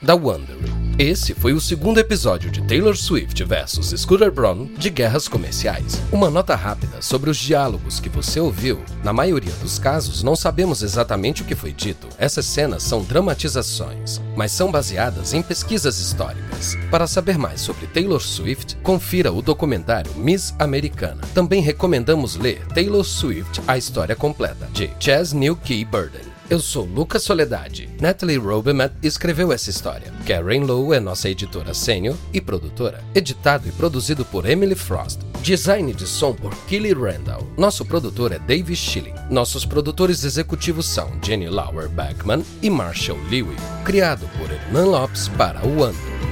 Da 0.00 0.14
Wonder 0.14 0.61
esse 0.98 1.34
foi 1.34 1.52
o 1.52 1.60
segundo 1.60 1.98
episódio 1.98 2.50
de 2.50 2.62
Taylor 2.62 2.96
Swift 2.96 3.42
vs 3.44 4.00
Scooter 4.00 4.30
Braun 4.30 4.66
de 4.76 4.90
Guerras 4.90 5.26
Comerciais. 5.26 6.00
Uma 6.12 6.30
nota 6.30 6.54
rápida 6.54 7.00
sobre 7.00 7.30
os 7.30 7.36
diálogos 7.36 7.98
que 7.98 8.08
você 8.08 8.38
ouviu. 8.38 8.82
Na 9.02 9.12
maioria 9.12 9.52
dos 9.62 9.78
casos, 9.78 10.22
não 10.22 10.36
sabemos 10.36 10.82
exatamente 10.82 11.42
o 11.42 11.44
que 11.44 11.54
foi 11.54 11.72
dito. 11.72 12.08
Essas 12.18 12.46
cenas 12.46 12.82
são 12.82 13.02
dramatizações, 13.02 14.20
mas 14.36 14.52
são 14.52 14.70
baseadas 14.70 15.32
em 15.32 15.42
pesquisas 15.42 15.98
históricas. 15.98 16.76
Para 16.90 17.06
saber 17.06 17.38
mais 17.38 17.60
sobre 17.60 17.86
Taylor 17.86 18.20
Swift, 18.20 18.76
confira 18.82 19.32
o 19.32 19.42
documentário 19.42 20.12
Miss 20.14 20.54
Americana. 20.58 21.22
Também 21.34 21.62
recomendamos 21.62 22.36
ler 22.36 22.66
Taylor 22.68 23.04
Swift: 23.04 23.60
A 23.66 23.78
História 23.78 24.14
Completa, 24.14 24.68
de 24.72 24.90
Chas 25.00 25.32
New 25.32 25.56
Key 25.56 25.84
Burden. 25.84 26.31
Eu 26.52 26.60
sou 26.60 26.84
Lucas 26.84 27.22
Soledade. 27.22 27.88
Natalie 27.98 28.36
Robemat 28.36 28.92
escreveu 29.02 29.54
essa 29.54 29.70
história. 29.70 30.12
Karen 30.26 30.64
Lowe 30.64 30.94
é 30.94 31.00
nossa 31.00 31.30
editora 31.30 31.72
sênior 31.72 32.14
e 32.30 32.42
produtora. 32.42 33.02
Editado 33.14 33.66
e 33.66 33.72
produzido 33.72 34.22
por 34.22 34.44
Emily 34.44 34.74
Frost. 34.74 35.20
Design 35.40 35.94
de 35.94 36.06
som 36.06 36.34
por 36.34 36.54
Kelly 36.66 36.92
Randall. 36.92 37.48
Nosso 37.56 37.86
produtor 37.86 38.32
é 38.32 38.38
Dave 38.38 38.76
Schilling. 38.76 39.14
Nossos 39.30 39.64
produtores 39.64 40.24
executivos 40.24 40.84
são 40.84 41.10
Jenny 41.24 41.48
Lauer 41.48 41.88
Beckman 41.88 42.44
e 42.60 42.68
Marshall 42.68 43.18
Lewy. 43.30 43.56
Criado 43.82 44.28
por 44.36 44.50
Hernan 44.50 44.90
Lopes 44.90 45.28
para 45.28 45.66
o 45.66 45.70
Wonder. 45.70 46.31